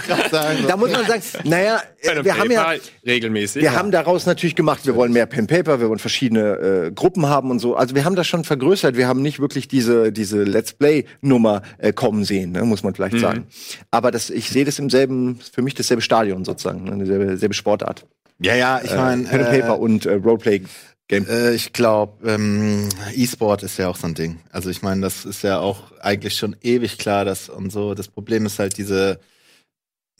[0.09, 0.67] Das genau.
[0.67, 2.73] Da muss man sagen, naja, Pen wir haben ja,
[3.05, 3.61] regelmäßig.
[3.61, 7.27] wir haben daraus natürlich gemacht, wir wollen mehr Pen Paper, wir wollen verschiedene äh, Gruppen
[7.27, 7.75] haben und so.
[7.75, 8.95] Also wir haben das schon vergrößert.
[8.97, 12.93] Wir haben nicht wirklich diese diese Let's Play Nummer äh, kommen sehen, ne, muss man
[12.93, 13.47] vielleicht sagen.
[13.91, 17.53] Aber das, ich sehe das im selben, für mich dasselbe Stadion sozusagen, ne, dieselbe, selbe
[17.53, 18.05] Sportart.
[18.41, 20.61] Ja, ja, ich meine, Pen and Paper und äh, Roleplay
[21.09, 21.27] Game.
[21.27, 24.39] Äh, ich glaube, ähm, E-Sport ist ja auch so ein Ding.
[24.51, 27.95] Also ich meine, das ist ja auch eigentlich schon ewig klar, dass und so.
[27.95, 29.19] Das Problem ist halt diese.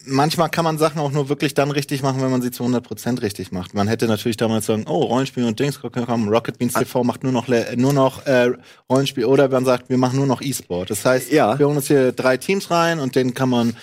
[0.06, 3.22] Manchmal kann man Sachen auch nur wirklich dann richtig machen, wenn man sie zu 100%
[3.22, 3.74] richtig macht.
[3.74, 7.34] Man hätte natürlich damals sagen, oh, Rollenspiel und Dings, komm, Rocket Beans TV macht nur
[7.34, 8.52] noch, nur noch äh,
[8.90, 9.26] Rollenspiel.
[9.26, 10.90] Oder man sagt, wir machen nur noch E-Sport.
[10.90, 11.60] Das heißt, Ja.
[11.60, 13.76] wir holen uns hier drei Teams rein und denen kann man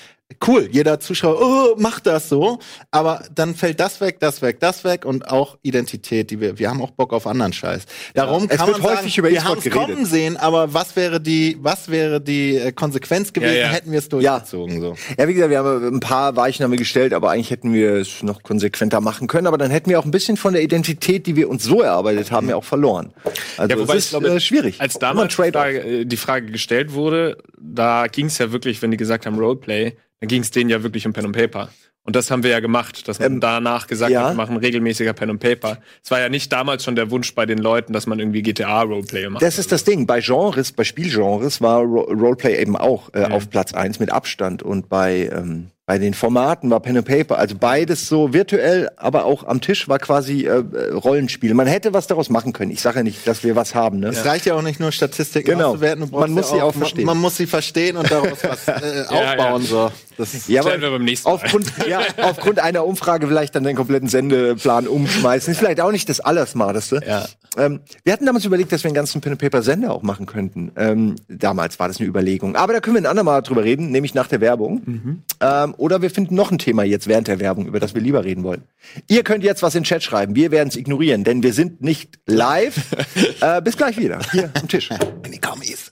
[0.46, 2.58] cool, jeder Zuschauer, oh, macht das so,
[2.90, 6.68] aber dann fällt das weg, das weg, das weg und auch Identität, die wir, wir
[6.68, 7.84] haben auch Bock auf anderen Scheiß.
[8.14, 10.96] Darum Es kann wird man häufig sagen, über wir haben es kommen sehen, aber was
[10.96, 13.68] wäre die, was wäre die äh, Konsequenz gewesen, Ja, ja.
[13.68, 14.96] hätten wir es durchgezogen, so.
[15.16, 17.92] Ja, wie gesagt, wir haben ein paar Weichen haben wir gestellt, aber eigentlich hätten wir
[17.94, 19.46] es noch konsequenter machen können.
[19.46, 22.32] Aber dann hätten wir auch ein bisschen von der Identität, die wir uns so erarbeitet
[22.32, 23.12] haben, ja auch verloren.
[23.56, 24.80] Also Ja, wobei ich ist glaube, äh, schwierig.
[24.80, 25.62] Als damals die Trade-off.
[25.62, 29.38] Frage, äh, die Frage gestellt wurde, da ging es ja wirklich, wenn die gesagt haben
[29.38, 31.68] Roleplay, dann ging es denen ja wirklich um Pen und Paper.
[32.02, 34.22] Und das haben wir ja gemacht, dass man Ähm, danach gesagt ja.
[34.22, 35.78] hat, wir machen regelmäßiger Pen und Paper.
[36.04, 38.82] Es war ja nicht damals schon der Wunsch bei den Leuten, dass man irgendwie GTA
[38.82, 39.42] Roleplay macht.
[39.42, 40.06] Das ist das Ding.
[40.06, 43.20] Bei Genres, bei Spielgenres war Ro Roleplay eben auch Mhm.
[43.22, 44.62] äh, auf Platz eins mit Abstand.
[44.62, 49.24] Und bei, ähm, bei den Formaten war Pen and Paper, also beides so virtuell, aber
[49.24, 51.54] auch am Tisch war quasi äh, äh, Rollenspiel.
[51.54, 52.70] Man hätte was daraus machen können.
[52.70, 53.98] Ich sage ja nicht, dass wir was haben.
[53.98, 54.08] Ne?
[54.10, 55.70] Es reicht ja auch nicht nur Statistiken Genau.
[55.70, 57.04] auszuwerten, Man muss sie auch verstehen.
[57.04, 59.90] Man, man muss sie verstehen und daraus was äh, aufbauen, so.
[60.16, 61.34] Das Ja, Klären wir beim nächsten Mal.
[61.34, 65.52] aufgrund, ja, aufgrund einer Umfrage vielleicht dann den kompletten Sendeplan umschmeißen.
[65.52, 67.00] Ist vielleicht auch nicht das Allersmarteste.
[67.06, 67.26] Ja.
[67.58, 70.72] Ähm, wir hatten damals überlegt, dass wir einen ganzen Pen-and-Paper-Sender auch machen könnten.
[70.76, 72.56] Ähm, damals war das eine Überlegung.
[72.56, 75.22] Aber da können wir ein andermal drüber reden, nämlich nach der Werbung.
[75.40, 78.24] Ähm, oder wir finden noch ein Thema jetzt während der Werbung, über das wir lieber
[78.24, 78.62] reden wollen.
[79.08, 80.34] Ihr könnt jetzt was in den Chat schreiben.
[80.34, 82.76] Wir werden es ignorieren, denn wir sind nicht live.
[83.40, 84.20] äh, bis gleich wieder.
[84.32, 84.90] Hier am Tisch.
[85.24, 85.90] in die Kommis.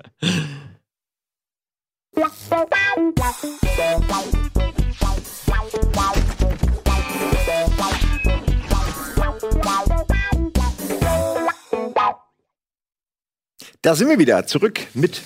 [13.82, 15.20] Da sind wir wieder zurück mit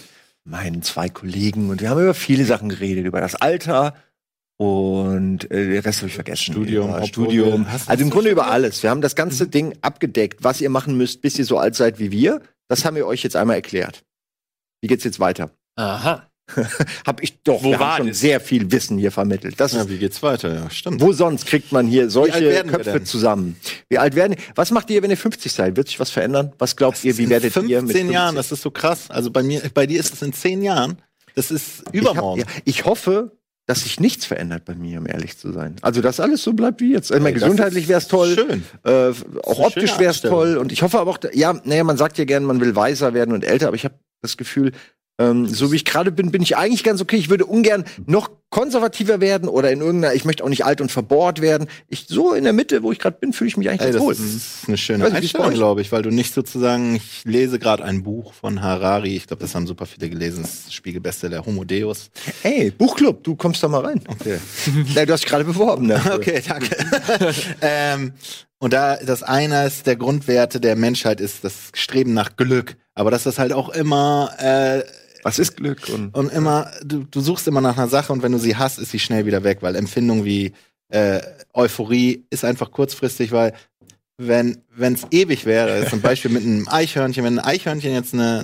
[0.44, 3.94] meinen zwei Kollegen und wir haben über viele Sachen geredet, über das Alter
[4.56, 6.52] und äh, den Rest habe ich vergessen.
[6.52, 7.66] Studium, obwohl Studium.
[7.86, 8.82] Also im Grunde über alles.
[8.82, 9.50] Wir haben das ganze Mhm.
[9.52, 12.40] Ding abgedeckt, was ihr machen müsst, bis ihr so alt seid wie wir.
[12.66, 14.04] Das haben wir euch jetzt einmal erklärt.
[14.80, 15.50] Wie geht's jetzt weiter?
[15.76, 16.27] Aha.
[17.06, 17.62] Hab ich doch.
[17.62, 18.20] Wo wir war haben schon das?
[18.20, 19.54] sehr viel Wissen hier vermittelt.
[19.58, 20.54] Das Ja, ist, wie geht's weiter?
[20.54, 21.00] Ja, stimmt.
[21.00, 23.56] wo sonst kriegt man hier solche Köpfe zusammen?
[23.88, 24.36] Wie alt werden?
[24.54, 25.76] Was macht ihr, wenn ihr 50 seid?
[25.76, 26.52] Wird sich was verändern?
[26.58, 28.12] Was glaubt ihr, wie in werdet 15 ihr mit 50?
[28.12, 29.10] Jahren, das ist so krass.
[29.10, 30.98] Also bei mir, bei dir ist es in 10 Jahren.
[31.34, 32.40] Das ist übermorgen.
[32.40, 33.32] Ich, hab, ja, ich hoffe,
[33.66, 35.76] dass sich nichts verändert bei mir, um ehrlich zu sein.
[35.82, 37.10] Also, dass alles so bleibt wie jetzt.
[37.10, 38.34] Ich meine, das gesundheitlich wäre es toll.
[38.34, 38.64] schön.
[38.82, 39.12] Äh,
[39.44, 40.56] auch optisch wäre es toll.
[40.56, 43.34] Und ich hoffe aber auch, ja, naja, man sagt ja gern, man will weiser werden
[43.34, 44.72] und älter, aber ich habe das Gefühl,
[45.18, 47.16] ähm, so wie ich gerade bin, bin ich eigentlich ganz okay.
[47.16, 50.90] Ich würde ungern noch konservativer werden oder in irgendeiner, ich möchte auch nicht alt und
[50.90, 51.68] verbohrt werden.
[51.88, 54.02] Ich, so in der Mitte, wo ich gerade bin, fühle ich mich eigentlich Ey, ganz
[54.02, 54.14] wohl.
[54.14, 57.58] das ist eine schöne Weiß bei Einstellung, glaube ich, weil du nicht sozusagen, ich lese
[57.58, 61.44] gerade ein Buch von Harari, ich glaube, das haben super viele gelesen, das ist Spiegelbestseller
[61.44, 62.10] Homo Deus.
[62.42, 64.00] Ey, Buchclub, du kommst da mal rein.
[64.08, 64.38] Okay.
[64.94, 65.86] Nein, du hast dich gerade beworben.
[65.86, 66.00] Ne?
[66.18, 66.74] Okay, danke.
[67.60, 68.12] ähm,
[68.58, 73.10] und da das eine ist der Grundwerte der Menschheit ist das Streben nach Glück, aber
[73.10, 74.82] dass das halt auch immer äh,
[75.28, 75.90] Was ist Glück?
[75.90, 78.78] Und und immer du, du suchst immer nach einer Sache und wenn du sie hast,
[78.78, 80.52] ist sie schnell wieder weg, weil Empfindung wie
[80.88, 81.20] äh,
[81.52, 83.52] Euphorie ist einfach kurzfristig, weil
[84.16, 88.42] wenn es ewig wäre, zum Beispiel mit einem Eichhörnchen, wenn ein Eichhörnchen jetzt eine,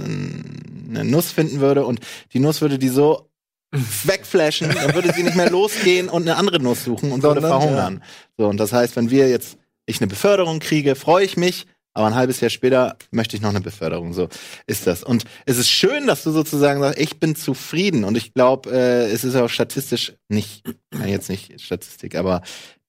[0.90, 2.00] eine Nuss finden würde und
[2.34, 3.30] die Nuss würde die so
[4.04, 7.60] wegflashen, dann würde sie nicht mehr losgehen und eine andere Nuss suchen und würde Sondern,
[7.60, 8.02] verhungern.
[8.36, 9.56] So, und das heißt, wenn wir jetzt
[9.86, 13.50] ich eine Beförderung kriege, freue ich mich, aber ein halbes Jahr später möchte ich noch
[13.50, 14.12] eine Beförderung.
[14.12, 14.28] So
[14.66, 15.04] ist das.
[15.04, 18.04] Und es ist schön, dass du sozusagen sagst, ich bin zufrieden.
[18.04, 20.64] Und ich glaube, äh, es ist auch statistisch nicht,
[21.06, 22.42] jetzt nicht Statistik, aber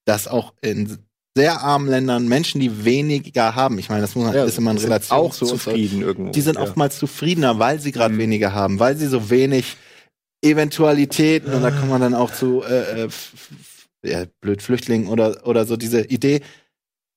[0.05, 0.97] dass auch in
[1.37, 4.77] sehr armen Ländern Menschen, die weniger haben, ich meine, das muss man, ist immer in
[4.77, 6.31] Relation auch zu uns, zufrieden irgendwo.
[6.31, 6.61] die sind ja.
[6.61, 8.19] oftmals zufriedener, weil sie gerade Mhm.
[8.19, 9.75] weniger haben, weil sie so wenig
[10.41, 13.09] Eventualitäten und da kommt man dann auch zu äh, äh,
[14.05, 16.41] ja, blöd Flüchtlingen oder oder so diese Idee.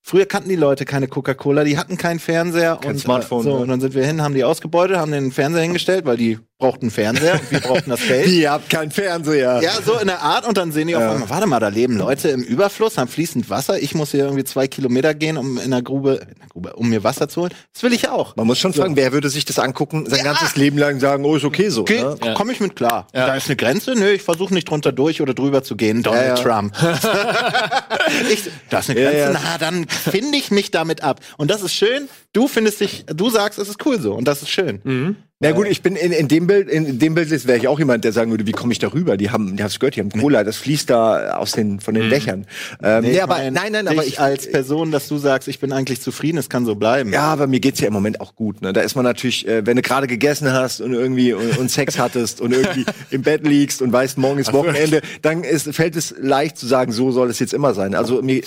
[0.03, 3.51] Früher kannten die Leute keine Coca-Cola, die hatten keinen Fernseher Kein und Smartphone, Äh, so
[3.51, 3.57] ja.
[3.57, 6.87] und dann sind wir hin, haben die ausgebeutet, haben den Fernseher hingestellt, weil die brauchten
[6.87, 8.27] einen Fernseher und wir brauchten das Geld.
[8.31, 9.61] Ihr habt keinen Fernseher.
[9.63, 11.13] Ja, so in der Art und dann sehen die auf Ja.
[11.13, 13.79] einmal, warte mal, da leben Leute im Überfluss, haben fließend Wasser.
[13.81, 16.89] Ich muss hier irgendwie zwei Kilometer gehen, um in der Grube, in der Grube, um
[16.89, 17.53] mir Wasser zu holen.
[17.75, 18.35] Das will ich auch.
[18.35, 21.37] Man muss schon fragen, wer würde sich das angucken, sein ganzes Leben lang sagen, oh,
[21.37, 21.83] ist okay so.
[21.83, 22.17] Okay, ne?
[22.25, 22.35] Ja.
[22.35, 23.07] komme ich mit klar.
[23.15, 23.27] Ja.
[23.27, 26.03] Da ist eine Grenze, nö, ich versuche nicht drunter durch oder drüber zu gehen.
[26.03, 26.43] Donald Ja, ja.
[26.43, 26.75] Trump.
[28.33, 29.41] ich, da ist eine Ja, Grenze, ja.
[29.45, 31.21] na, dann finde ich mich damit ab.
[31.37, 32.09] Und das ist schön.
[32.33, 34.15] Du findest dich, du sagst, es ist cool so.
[34.15, 34.81] Und das ist schön.
[34.85, 35.17] Mhm.
[35.41, 38.05] Na gut, ich bin in, in dem Bild, in dem Bild wäre ich auch jemand,
[38.05, 39.17] der sagen würde, wie komme ich da rüber?
[39.17, 41.95] Die haben, die hast du gehört, die haben Cola, das fließt da aus den, von
[41.95, 42.45] den Dächern.
[42.83, 45.61] Ähm, nee, ich aber, mein, nein, nein, aber ich, als Person, dass du sagst, ich
[45.61, 47.13] bin eigentlich zufrieden, es kann so bleiben.
[47.13, 48.63] ja, aber mir geht's ja im Moment auch gut.
[48.63, 48.73] Ne?
[48.73, 52.01] Da ist man natürlich, äh, wenn du gerade gegessen hast und irgendwie und, und Sex
[52.01, 56.17] hattest und irgendwie im Bett liegst und weißt, morgen ist Wochenende, dann ist, fällt es
[56.21, 57.95] leicht zu sagen, so soll es jetzt immer sein.
[57.95, 58.43] Also mir,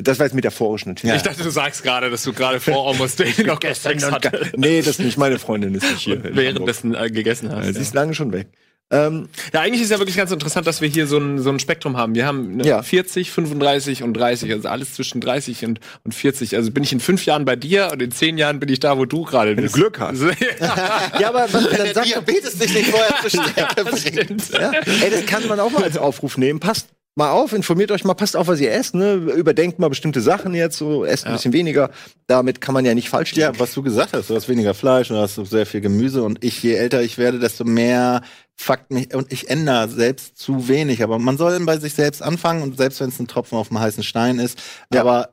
[0.00, 1.16] das war jetzt metaphorisch natürlich.
[1.16, 4.80] Ich dachte, du sagst gerade, dass du gerade vor Almost Daily noch Sex hatte, Nee,
[4.82, 5.18] das nicht.
[5.18, 6.22] Meine Freundin ist nicht hier.
[6.22, 7.74] währenddessen äh, gegessen hast.
[7.74, 8.48] Sie ist lange schon weg.
[8.90, 11.58] Ähm, Ja, eigentlich ist ja wirklich ganz interessant, dass wir hier so ein, so ein
[11.58, 12.14] Spektrum haben.
[12.14, 12.82] Wir haben ne, Ja.
[12.82, 16.56] 40, 35 und 30, also alles zwischen 30 und, und 40.
[16.56, 18.96] Also bin ich in fünf Jahren bei dir und in zehn Jahren bin ich da,
[18.96, 19.74] wo du gerade bist.
[19.74, 20.22] Glück hast.
[20.60, 24.48] ja, ja, aber was, dann sag doch, Diabetes dich nicht vorher zu Stärke bringt.
[24.52, 24.70] Ja.
[25.02, 26.58] Ey, das kann man auch mal als Aufruf nehmen.
[26.60, 26.88] Passt
[27.18, 29.14] mal auf, informiert euch mal, passt auf, was ihr esst, ne?
[29.14, 31.36] Überdenkt mal bestimmte Sachen jetzt, so esst ein Ja.
[31.36, 31.90] bisschen weniger.
[32.26, 33.52] Damit kann man ja nicht falsch liegen.
[33.52, 36.42] Ja, was du gesagt hast, du hast weniger Fleisch, du hast sehr viel Gemüse und
[36.42, 38.22] ich, je älter ich werde, desto mehr
[38.56, 41.02] fuckt mich und ich ändere selbst zu wenig.
[41.02, 43.78] Aber man soll bei sich selbst anfangen und selbst wenn es ein Tropfen auf dem
[43.80, 44.58] heißen Stein ist.
[44.92, 45.00] Ja.
[45.02, 45.30] Aber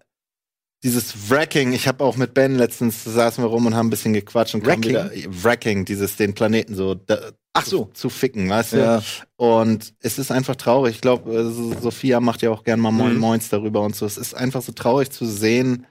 [0.86, 4.13] dieses Wracking, ich habe auch mit Ben letztens saßen wir rum und haben ein bisschen
[4.13, 4.91] gequatscht und Wracking?
[4.91, 5.11] wieder
[5.43, 7.17] Wracking, dieses den Planeten so da,
[7.53, 7.89] Ach so.
[7.93, 8.77] zu ficken, weißt du?
[8.77, 9.03] Ja.
[9.36, 10.95] Und es ist einfach traurig.
[10.95, 13.19] Ich glaube, äh, so- Sophia macht ja auch gern mal Moin Mhm.
[13.19, 14.05] Moins darüber und so.
[14.05, 15.86] Es ist einfach so traurig zu sehen,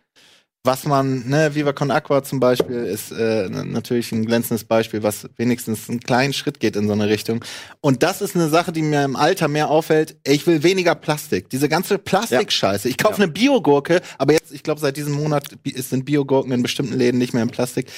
[0.64, 5.28] was man, ne, Viva Con Aqua zum Beispiel ist äh, natürlich ein glänzendes Beispiel, was
[5.36, 7.44] wenigstens einen kleinen Schritt geht in so eine Richtung.
[7.82, 10.16] Und das ist eine Sache, die mir im Alter mehr auffällt.
[10.24, 11.50] Ich will weniger Plastik.
[11.50, 12.88] Diese ganze Plastikscheiße.
[12.88, 16.94] Ich kaufe eine Biogurke, aber jetzt, ich glaube, seit diesem Monat sind Biogurken in bestimmten
[16.94, 17.92] Läden nicht mehr in Plastik.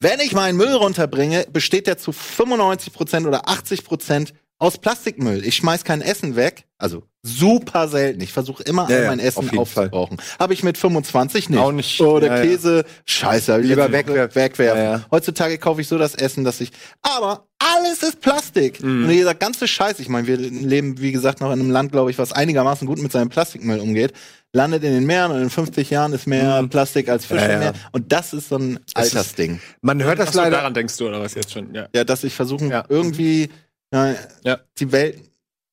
[0.00, 5.44] Wenn ich meinen Müll runterbringe, besteht der zu 95% oder 80% aus Plastikmüll.
[5.44, 8.20] Ich schmeiß kein Essen weg, also super selten.
[8.22, 10.16] Ich versuche immer Ja, all ja, mein Essen auf aufzubrauchen.
[10.38, 11.58] Habe ich mit 25 nicht.
[11.58, 12.00] Auch nicht.
[12.00, 12.42] Oder Ja, ja.
[12.42, 14.34] Käse, scheiße, hab ich Lieber wegwerfen.
[14.34, 14.78] wegwerfen.
[14.82, 15.04] Ja, ja.
[15.10, 16.70] Heutzutage kaufe ich so das Essen, dass ich.
[17.02, 18.82] Aber alles ist Plastik.
[18.82, 19.04] Mhm.
[19.04, 22.10] Und dieser ganze Scheiß, ich meine, wir leben, wie gesagt, noch in einem Land, glaube
[22.10, 24.12] ich, was einigermaßen gut mit seinem Plastikmüll umgeht,
[24.52, 27.48] landet in den Meeren und in 50 Jahren ist mehr Plastik als Fisch Mhm.
[27.48, 27.70] Ja, im ja.
[27.72, 27.74] Meer.
[27.92, 29.60] Und das ist so ein Altersding.
[29.82, 30.58] Man hört das Achso, leider.
[30.58, 31.74] daran denkst du oder was jetzt schon?
[31.74, 31.88] Ja.
[31.94, 32.84] Ja, dass ich versuche, Ja.
[32.88, 33.50] irgendwie
[33.92, 34.14] ja,
[34.44, 34.60] Ja.
[34.78, 35.20] die Welt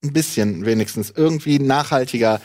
[0.03, 2.41] ein bisschen wenigstens irgendwie nachhaltiger.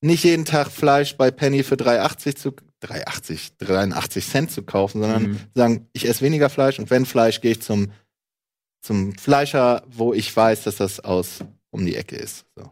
[0.00, 2.50] Nicht jeden Tag Fleisch bei Penny für 3,80 zu
[2.82, 5.40] 3,80, 83 Cent zu kaufen, sondern Mhm.
[5.54, 7.90] sagen, ich esse weniger Fleisch und wenn Fleisch, gehe ich zum,
[8.82, 11.38] zum Fleischer, wo ich weiß, dass das aus
[11.70, 12.44] um die Ecke ist.
[12.54, 12.70] So.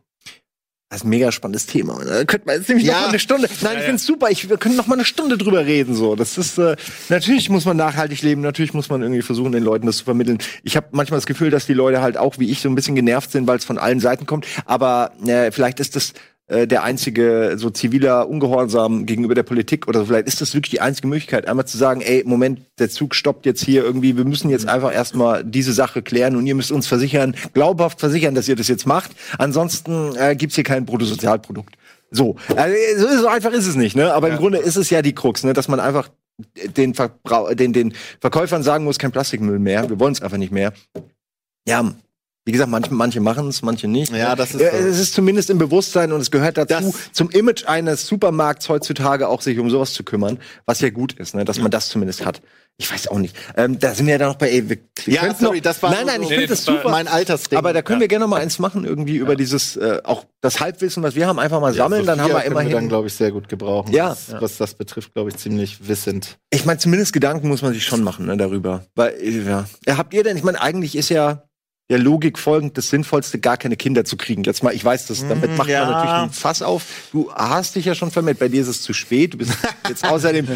[0.94, 1.98] Das ist ein mega spannendes Thema.
[2.04, 2.92] Da könnte man jetzt nämlich Ja.
[2.92, 3.48] noch mal eine Stunde.
[3.62, 3.84] Nein, ich ja.
[3.84, 4.30] finde es super.
[4.30, 5.92] Ich, wir können noch mal eine Stunde drüber reden.
[5.96, 6.76] So, das ist äh,
[7.08, 8.42] natürlich muss man nachhaltig leben.
[8.42, 10.38] Natürlich muss man irgendwie versuchen, den Leuten das zu vermitteln.
[10.62, 12.94] Ich habe manchmal das Gefühl, dass die Leute halt auch wie ich so ein bisschen
[12.94, 14.46] genervt sind, weil es von allen Seiten kommt.
[14.66, 16.12] Aber äh, vielleicht ist das
[16.46, 20.06] äh, der einzige so ziviler Ungehorsam gegenüber der Politik oder so.
[20.06, 23.46] Vielleicht ist das wirklich die einzige Möglichkeit, einmal zu sagen, ey, Moment, der Zug stoppt
[23.46, 24.16] jetzt hier irgendwie.
[24.16, 28.34] Wir müssen jetzt einfach erstmal diese Sache klären und ihr müsst uns versichern, glaubhaft versichern,
[28.34, 29.12] dass ihr das jetzt macht.
[29.38, 31.76] Ansonsten äh, gibt's hier kein Bruttosozialprodukt.
[32.10, 34.12] So, also, so einfach ist es nicht, ne?
[34.12, 35.52] Aber im Grunde ist es ja die Krux, ne?
[35.52, 36.10] Dass man einfach
[36.76, 39.88] den, Verbrau den, den Verkäufern sagen muss, kein Plastikmüll mehr.
[39.88, 40.72] Wir wollen es einfach nicht mehr.
[41.66, 41.94] Ja,
[42.44, 44.12] wie gesagt, manche, manche machen es, manche nicht.
[44.12, 44.76] Ja, das ist Ja, so.
[44.86, 49.28] es ist zumindest im Bewusstsein und es gehört dazu, Das- zum Image eines Supermarkts heutzutage
[49.28, 51.44] auch sich um sowas zu kümmern, was ja gut ist, ne?
[51.44, 52.42] Dass man das zumindest hat.
[52.76, 53.36] Ich weiß auch nicht.
[53.56, 55.80] Ähm, da sind wir ja dann noch bei, ey, wir, wir Ja, sorry, noch, das
[55.80, 56.90] war Nein, so- nein, ich so- finde das super.
[56.90, 57.56] Mein Altersding.
[57.56, 58.02] Aber da können Ja.
[58.02, 61.28] wir gerne noch mal eins machen, irgendwie über dieses, äh, auch das Halbwissen, was wir
[61.28, 62.88] haben, einfach mal sammeln, dann haben wir können wir dann, immerhin.
[62.88, 63.92] glaube ich, sehr gut gebrauchen.
[63.92, 64.10] Ja.
[64.10, 66.36] Was, was das betrifft, glaube ich, ziemlich wissend.
[66.50, 68.84] Ich meine, zumindest Gedanken muss man sich schon machen, ne, darüber.
[68.96, 69.66] Weil, äh, ja.
[69.86, 69.96] ja.
[69.96, 71.44] Habt ihr denn, ich meine, eigentlich ist ja,
[71.90, 74.42] der Logik folgend das Sinnvollste, gar keine Kinder zu kriegen.
[74.44, 75.84] Jetzt mal, ich weiß, das, damit Mm, macht ja.
[75.84, 76.84] man natürlich einen Fass auf.
[77.12, 79.52] Du hast dich ja schon vermeldet, bei dir ist es zu spät, du bist
[79.88, 80.48] jetzt außerdem,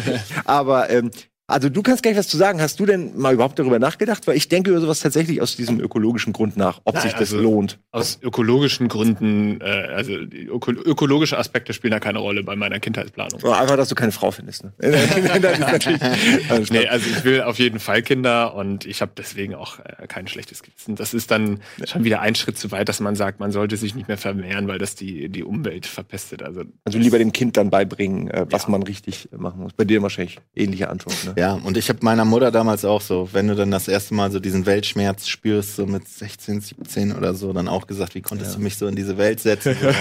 [0.45, 1.11] aber ähm,
[1.49, 2.61] also du kannst gleich was zu sagen.
[2.61, 4.27] Hast du denn mal überhaupt darüber nachgedacht?
[4.27, 7.33] Weil ich denke über sowas tatsächlich aus diesem ökologischen Grund nach, ob Nein, sich das
[7.33, 7.79] also- lohnt.
[7.91, 12.79] Aus ökologischen Gründen, äh, also die öko ökologische Aspekte spielen da keine Rolle bei meiner
[12.79, 13.41] Kindheitsplanung.
[13.41, 14.63] Oder einfach, dass du keine Frau findest.
[14.63, 14.73] Ne?
[16.49, 20.07] also Nee, also ich will auf jeden Fall Kinder und ich habe deswegen auch äh,
[20.07, 20.95] kein schlechtes Gewissen.
[20.95, 23.95] Das ist dann schon wieder ein Schritt zu weit, dass man sagt, man sollte sich
[23.95, 26.43] nicht mehr vermehren, weil das die, die Umwelt verpestet.
[26.43, 28.69] Also Also lieber dem Kind dann beibringen, äh, was Ja.
[28.69, 29.73] man richtig machen muss.
[29.73, 31.15] Bei dir wahrscheinlich ähnliche Antwort.
[31.25, 31.33] Ne?
[31.39, 34.29] Ja, und ich habe meiner Mutter damals auch so, wenn du dann das erste Mal
[34.29, 38.57] so diesen Weltschmerz spürst, so mit 16, 17 oder so, dann auch gesagt, wie konntest
[38.57, 39.77] du mich so in diese Welt setzen?
[39.89, 39.93] Ne?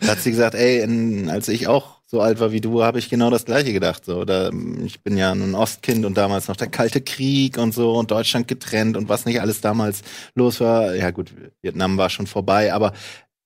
[0.00, 2.98] Da hat sie gesagt, ey, in, als ich auch so alt war wie du, habe
[2.98, 4.04] ich genau das Gleiche gedacht.
[4.04, 4.50] So, da,
[4.84, 8.48] ich bin ja ein Ostkind und damals noch der Kalte Krieg und so und Deutschland
[8.48, 10.02] getrennt und was nicht alles damals
[10.34, 10.94] los war.
[10.94, 12.92] Ja gut, Vietnam war schon vorbei, aber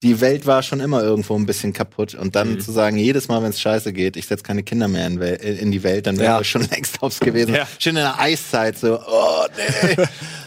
[0.05, 2.15] die Welt war schon immer irgendwo ein bisschen kaputt.
[2.15, 2.61] Und dann Mhm.
[2.61, 5.35] zu sagen, jedes Mal, wenn es scheiße geht, ich setze keine Kinder mehr in, Wel
[5.35, 6.39] in die Welt, dann wären Ja.
[6.41, 7.53] wir schon längst aufs gewesen.
[7.55, 7.67] Ja.
[7.81, 9.97] Schön in der Eiszeit, so, oh nee.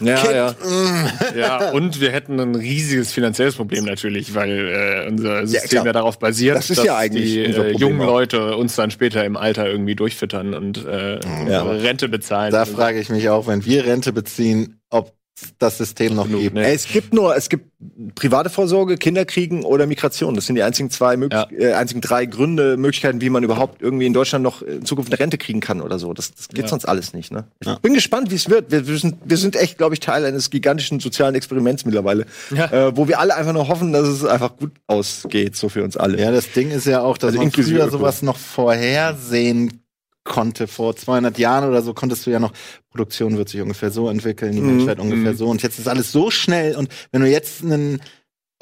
[0.08, 0.50] Ja, kind, ja.
[0.52, 1.38] mm.
[1.38, 5.86] ja, und wir hätten ein riesiges finanzielles Problem natürlich, weil äh, unser System klar.
[5.86, 8.06] ja, darauf basiert, Das ist dass ja eigentlich die äh, jungen auch.
[8.06, 12.50] Leute uns dann später im Alter irgendwie durchfüttern und äh, Rente bezahlen.
[12.52, 15.12] Da frage ich mich auch, wenn wir Rente beziehen, ob
[15.58, 16.54] das System noch Genug, gibt.
[16.54, 16.66] ne?
[16.66, 17.66] Äh, Es gibt nur, es gibt
[18.14, 20.34] private Vorsorge, Kinderkriegen oder Migration.
[20.34, 21.70] Das sind die einzigen zwei, möglich Ja.
[21.70, 25.18] äh, einzigen drei Gründe, Möglichkeiten, wie man überhaupt irgendwie in Deutschland noch in Zukunft eine
[25.18, 26.12] Rente kriegen kann oder so.
[26.12, 26.68] Das, das geht Ja.
[26.68, 27.32] sonst alles nicht.
[27.32, 27.44] Ne?
[27.60, 27.78] Ich Ja.
[27.80, 28.70] bin gespannt, wie es wird.
[28.70, 32.66] Wir, wir, sind, wir sind echt, glaube ich, Teil eines gigantischen sozialen Experiments mittlerweile, Ja.
[32.88, 35.96] äh, wo wir alle einfach nur hoffen, dass es einfach gut ausgeht, so für uns
[35.96, 36.20] alle.
[36.20, 39.81] Ja, das Ding ist ja auch, dass Also man inklusive früher sowas noch vorhersehen
[40.24, 40.66] konnte.
[40.68, 42.52] Vor 200 Jahren oder so konntest du ja noch,
[42.90, 44.76] Produktion wird sich ungefähr so entwickeln, die Mhm.
[44.76, 45.36] Menschheit ungefähr Mhm.
[45.36, 45.48] so.
[45.48, 46.76] Und jetzt ist alles so schnell.
[46.76, 48.00] Und wenn du jetzt einen,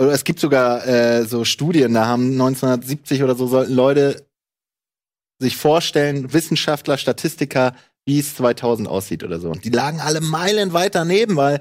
[0.01, 4.25] oder es gibt sogar äh, so Studien, da haben 1970 oder so sollten Leute
[5.39, 7.75] sich vorstellen, Wissenschaftler, Statistiker,
[8.07, 9.51] wie es 2000 aussieht oder so.
[9.51, 11.61] Und die lagen alle Meilen weit daneben, weil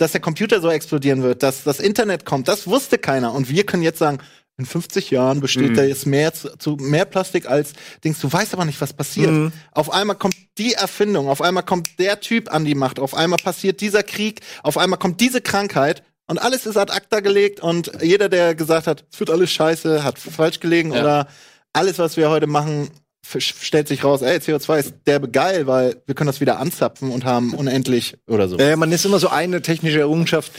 [0.00, 3.34] dass der Computer so explodieren wird, dass das Internet kommt, das wusste keiner.
[3.34, 4.18] Und wir können jetzt sagen,
[4.58, 5.74] in 50 Jahren besteht Mhm.
[5.76, 7.72] da jetzt mehr zu, zu mehr Plastik als
[8.04, 8.18] Dings.
[8.18, 9.30] Du weißt aber nicht, was passiert.
[9.30, 9.52] Mhm.
[9.72, 13.38] Auf einmal kommt die Erfindung, auf einmal kommt der Typ an die Macht, auf einmal
[13.42, 17.92] passiert dieser Krieg, auf einmal kommt diese Krankheit und alles ist ad acta gelegt und
[18.02, 21.00] jeder, der gesagt hat, es wird alles scheiße, hat falsch gelegen Ja.
[21.02, 21.28] oder
[21.72, 22.90] alles, was wir heute machen,
[23.38, 27.24] stellt sich raus, ey, CO2 ist derbe geil, weil wir können das wieder anzapfen und
[27.24, 28.56] haben unendlich oder so.
[28.58, 30.50] Äh, man ist immer so eine technische Errungenschaft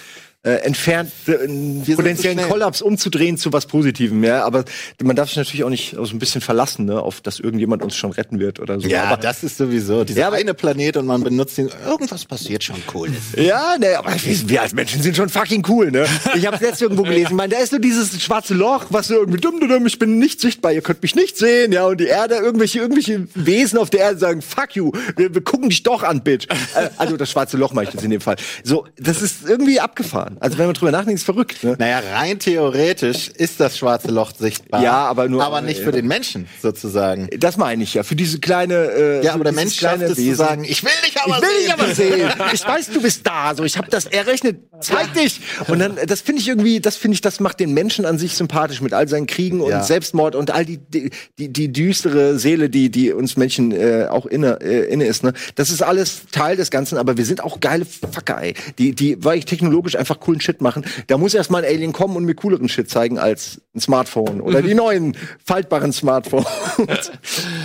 [0.41, 2.45] äh, entfernt, äh, potenziellen so.
[2.45, 4.23] Kollaps umzudrehen zu was Positivem.
[4.23, 4.63] Ja, aber
[5.01, 7.97] man darf sich natürlich auch nicht so ein bisschen verlassen, ne, auf dass irgendjemand uns
[7.97, 8.87] schon retten wird oder so.
[8.87, 10.05] Ja, aber, das ist sowieso.
[10.05, 11.69] Dieser Ja, eine Planet und man benutzt ihn.
[11.85, 13.09] Irgendwas passiert schon cool.
[13.35, 16.05] Ja, ne, aber wir, als Menschen sind schon fucking cool, ne?
[16.35, 19.15] Ich habe letztens irgendwo gelesen, ich meine, da ist nur dieses schwarze Loch, was so
[19.15, 21.99] irgendwie dumm, dumm, dumm, ich bin nicht sichtbar, ihr könnt mich nicht sehen, ja, und
[21.99, 25.83] die Erde, irgendwelche, irgendwelche Wesen auf der Erde sagen, fuck you, wir, wir gucken dich
[25.83, 26.47] doch an, Bitch.
[26.75, 28.37] Äh, also das schwarze Loch mache ich jetzt in dem Fall.
[28.63, 30.28] So, das ist irgendwie abgefahren.
[30.39, 31.75] Also wenn man drüber nachdenkt, ist verrückt, ne?
[31.79, 34.81] Naja, rein theoretisch ist das schwarze Loch sichtbar.
[34.83, 37.29] Ja, aber nur- Aber nicht für den Menschen, sozusagen.
[37.39, 40.35] Das meine ich ja, für diese kleine, äh, Ja, aber der Mensch schafft es zu
[40.35, 41.49] sagen, ich will dich aber ich will
[41.87, 42.25] dich sehen.
[42.29, 42.53] aber sehen.
[42.53, 43.53] Ich weiß, du bist da.
[43.55, 44.57] So, ich habe das errechnet.
[44.81, 45.41] Zeig dich.
[45.67, 48.35] Und dann, das finde ich irgendwie, das finde ich, das macht den Menschen an sich
[48.35, 49.83] sympathisch mit all seinen Kriegen und Ja.
[49.83, 54.25] Selbstmord und all die, die, die, die düstere Seele, die, die uns Menschen äh, auch
[54.25, 55.23] inne, äh, inne ist.
[55.23, 55.33] Ne?
[55.55, 56.97] Das ist alles Teil des Ganzen.
[56.97, 58.53] Aber wir sind auch geile Fucker, ey.
[58.77, 60.85] Die, die, weil ich technologisch einfach coolen Shit machen.
[61.07, 64.41] Da muss erst mal ein Alien kommen und mir cooleren Shit zeigen als ein Smartphone
[64.41, 65.15] oder die neuen
[65.45, 66.47] faltbaren Smartphones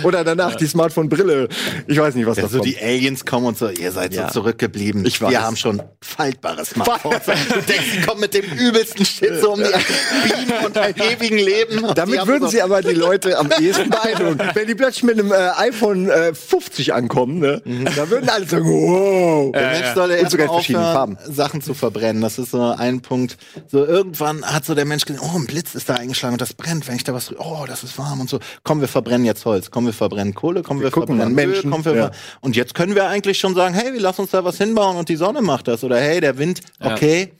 [0.03, 1.47] oder danach die Smartphone-Brille.
[1.87, 4.27] Ich weiß nicht, was Ja, das so die Aliens kommen und so, ihr seid Ja.
[4.27, 5.05] so zurückgeblieben.
[5.05, 5.31] Ich weiß.
[5.31, 7.25] Wir haben schon faltbare Smartphones.
[7.25, 7.31] du
[7.61, 9.65] denkst, die kommen mit dem übelsten Shit so um die
[10.45, 11.85] Beam und einem ewigen Leben.
[11.95, 14.39] Damit würden so, sie aber die Leute am ehesten beeindrucken.
[14.53, 17.61] Wenn die plötzlich mit einem äh, iPhone äh, 50 ankommen, ne,
[17.95, 19.51] da würden alle sagen, wow.
[19.51, 21.17] Der Mensch soll ja Und sogar erstmal in verschiedenen Farben.
[21.27, 22.21] Sachen zu verbrennen.
[22.21, 23.37] Das ist so ein Punkt.
[23.67, 26.53] So irgendwann hat so der Mensch gesehen, oh, ein Blitz ist da eingeschlagen und das
[26.53, 28.39] brennt, wenn ich da was, oh, das ist warm und so.
[28.63, 29.71] Komm, wir verbrennen jetzt Holz.
[29.71, 30.61] Komm, wir verbrennen Kohle.
[30.63, 31.47] Komm, wir, gucken verbrennen Öl.
[31.47, 32.03] Menschen, Komm, wir ja.
[32.07, 34.97] ver- Und jetzt können wir eigentlich schon sagen, hey, wir lassen uns da was hinbauen
[34.97, 35.83] und die Sonne macht das.
[35.83, 36.93] Oder hey, der Wind, Ja.
[36.93, 37.33] okay.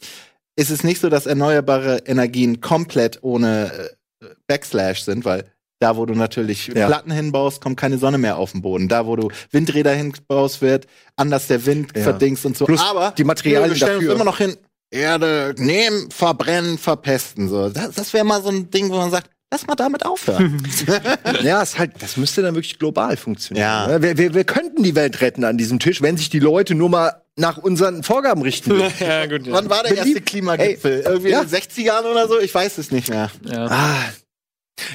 [0.57, 3.71] Ist es nicht so, dass erneuerbare Energien komplett ohne
[4.21, 5.43] äh, Backslash sind, weil
[5.79, 6.87] da, wo du natürlich Ja.
[6.87, 8.87] Platten hinbaust, kommt keine Sonne mehr auf den Boden.
[8.87, 10.87] Da, wo du Windräder hinbaust, wird
[11.17, 12.03] anders der Wind Ja.
[12.03, 12.65] verdingst und so.
[12.65, 14.11] Plus Aber die Materialien wir stellen dafür.
[14.11, 14.55] uns immer noch hin,
[14.95, 17.49] Erde nehmen, verbrennen, verpesten.
[17.49, 17.69] So.
[17.69, 20.61] Das, das wäre mal so ein Ding, wo man sagt, lass mal damit aufhören.
[21.41, 23.65] Ja, ist halt, das müsste dann wirklich global funktionieren.
[23.65, 24.01] Ja.
[24.01, 26.89] Wir, wir, wir könnten die Welt retten an diesem Tisch, wenn sich die Leute nur
[26.89, 29.45] mal nach unseren Vorgaben richten ja, gut.
[29.45, 29.53] Ja.
[29.53, 31.01] Wann war der erste Klimagipfel?
[31.05, 31.41] Irgendwie ja.
[31.41, 32.39] in den 60ern oder so?
[32.39, 33.29] Ich weiß es nicht mehr.
[33.43, 33.65] Ja.
[33.65, 33.99] Ah,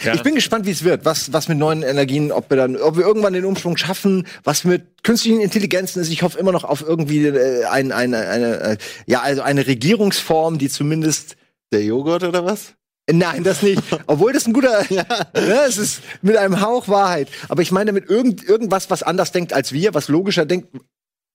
[0.04, 0.14] Ja.
[0.14, 2.96] Ich bin gespannt, wie es wird, was, was mit neuen Energien, ob wir dann, ob
[2.96, 6.10] wir irgendwann den Umschwung schaffen, was mit künstlichen Intelligenzen ist.
[6.10, 8.76] Ich hoffe immer noch auf irgendwie äh, ein, eine, eine, äh,
[9.06, 11.36] ja, also eine Regierungsform, die zumindest
[11.72, 12.74] Der Joghurt oder was?
[13.10, 13.82] Nein, das nicht.
[14.06, 15.04] Obwohl das ein guter, ja.
[15.32, 17.28] es ist mit einem Hauch Wahrheit.
[17.48, 20.68] Aber ich meine mit irgend, irgendwas, was anders denkt als wir, was logischer denkt,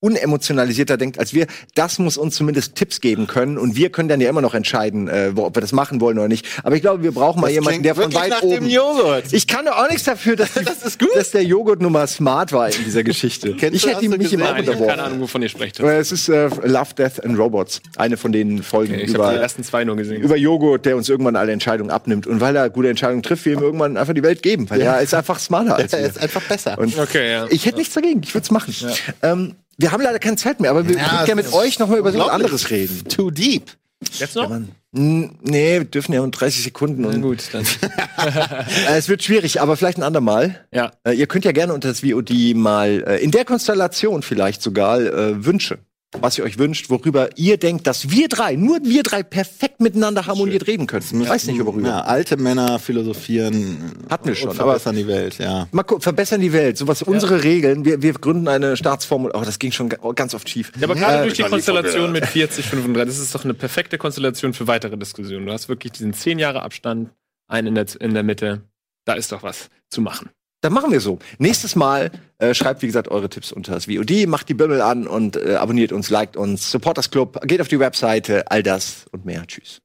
[0.01, 3.57] unemotionalisierter denkt als wir, das muss uns zumindest Tipps geben können.
[3.57, 6.27] Und wir können dann ja immer noch entscheiden, äh, ob wir das machen wollen oder
[6.27, 6.45] nicht.
[6.63, 8.65] Aber ich glaube, wir brauchen mal Das jemanden, der von weit nach oben.
[8.65, 9.25] dem Joghurt.
[9.31, 12.69] Ich kann doch auch nichts dafür, dass, die, dass der Joghurt nun mal smart war
[12.69, 13.53] in dieser Geschichte.
[13.59, 14.41] Kennst ich hätte du nicht im gesehen?
[14.43, 15.03] Auge Nein, ich habe keine.
[15.03, 15.79] Ahnung, wovon ihr sprecht.
[15.79, 17.81] Aber Es ist äh, Love, Death and Robots.
[17.95, 20.21] Eine von den Folgen Okay, ich habe die über, ersten zwei nur gesehen.
[20.21, 22.27] über Joghurt, der uns irgendwann alle Entscheidungen abnimmt.
[22.27, 24.69] Und weil er gute Entscheidungen trifft, wir ihm irgendwann einfach die Welt geben.
[24.69, 26.07] Weil er ist einfach smarter als Er wir.
[26.09, 26.77] ist einfach besser.
[26.77, 27.47] Und Okay, ja.
[27.49, 28.21] ich hätte nichts dagegen.
[28.23, 28.73] Ich würde es machen.
[29.21, 29.55] Ähm,
[29.85, 31.99] wir haben leider keine Zeit mehr, aber wir Ja, würden gerne mit euch noch mal
[31.99, 33.03] über so was anderes reden.
[33.07, 33.69] Too deep.
[34.13, 34.49] Jetzt noch?
[34.49, 37.05] Hm, Nee, wir dürfen ja um 30 Sekunden.
[37.05, 37.65] Und, gut, dann.
[38.89, 40.65] äh, es wird schwierig, aber vielleicht ein andermal.
[40.73, 40.91] Ja.
[41.03, 44.99] Äh, ihr könnt ja gerne unter das VOD mal äh, in der Konstellation vielleicht sogar
[45.01, 45.77] äh, Wünsche,
[46.13, 50.25] was ihr euch wünscht, worüber ihr denkt, dass wir drei, nur wir drei perfekt miteinander
[50.27, 51.03] harmoniert reden können.
[51.23, 51.87] Ich weiß nicht worüber.
[51.87, 53.91] Ja, alte Männer philosophieren.
[54.09, 55.67] Hatten wir schon, Und verbessern die Welt, ja.
[55.71, 56.77] Mal gucken, verbessern die Welt.
[56.77, 57.83] Sowas, unsere Regeln.
[57.85, 59.31] Wir, wir gründen eine Staatsformel.
[59.33, 60.71] Oh, das ging schon ga- ganz oft schief.
[60.79, 63.97] Ja, aber gerade Äh, durch die Konstellation mit 40, 35, das ist doch eine perfekte
[63.97, 65.45] Konstellation für weitere Diskussionen.
[65.45, 67.09] Du hast wirklich diesen 10 Jahre Abstand,
[67.47, 68.61] einen in der, in der Mitte.
[69.05, 70.29] Da ist doch was zu machen.
[70.65, 71.19] Dann machen wir so.
[71.37, 72.09] Nächstes Mal
[72.39, 75.57] äh, schreibt, wie gesagt, eure Tipps unter das VOD, macht die Bimmel an und äh,
[75.57, 79.45] abonniert uns, liked uns, Supporters Club, geht auf die Webseite, all das und mehr.
[79.45, 79.79] Tschüss.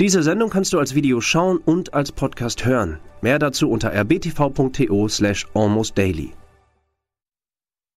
[0.00, 3.00] Diese Sendung kannst du als Video schauen und als Podcast hören.
[3.20, 6.32] Mehr dazu unter rbtv.to slash almostdaily.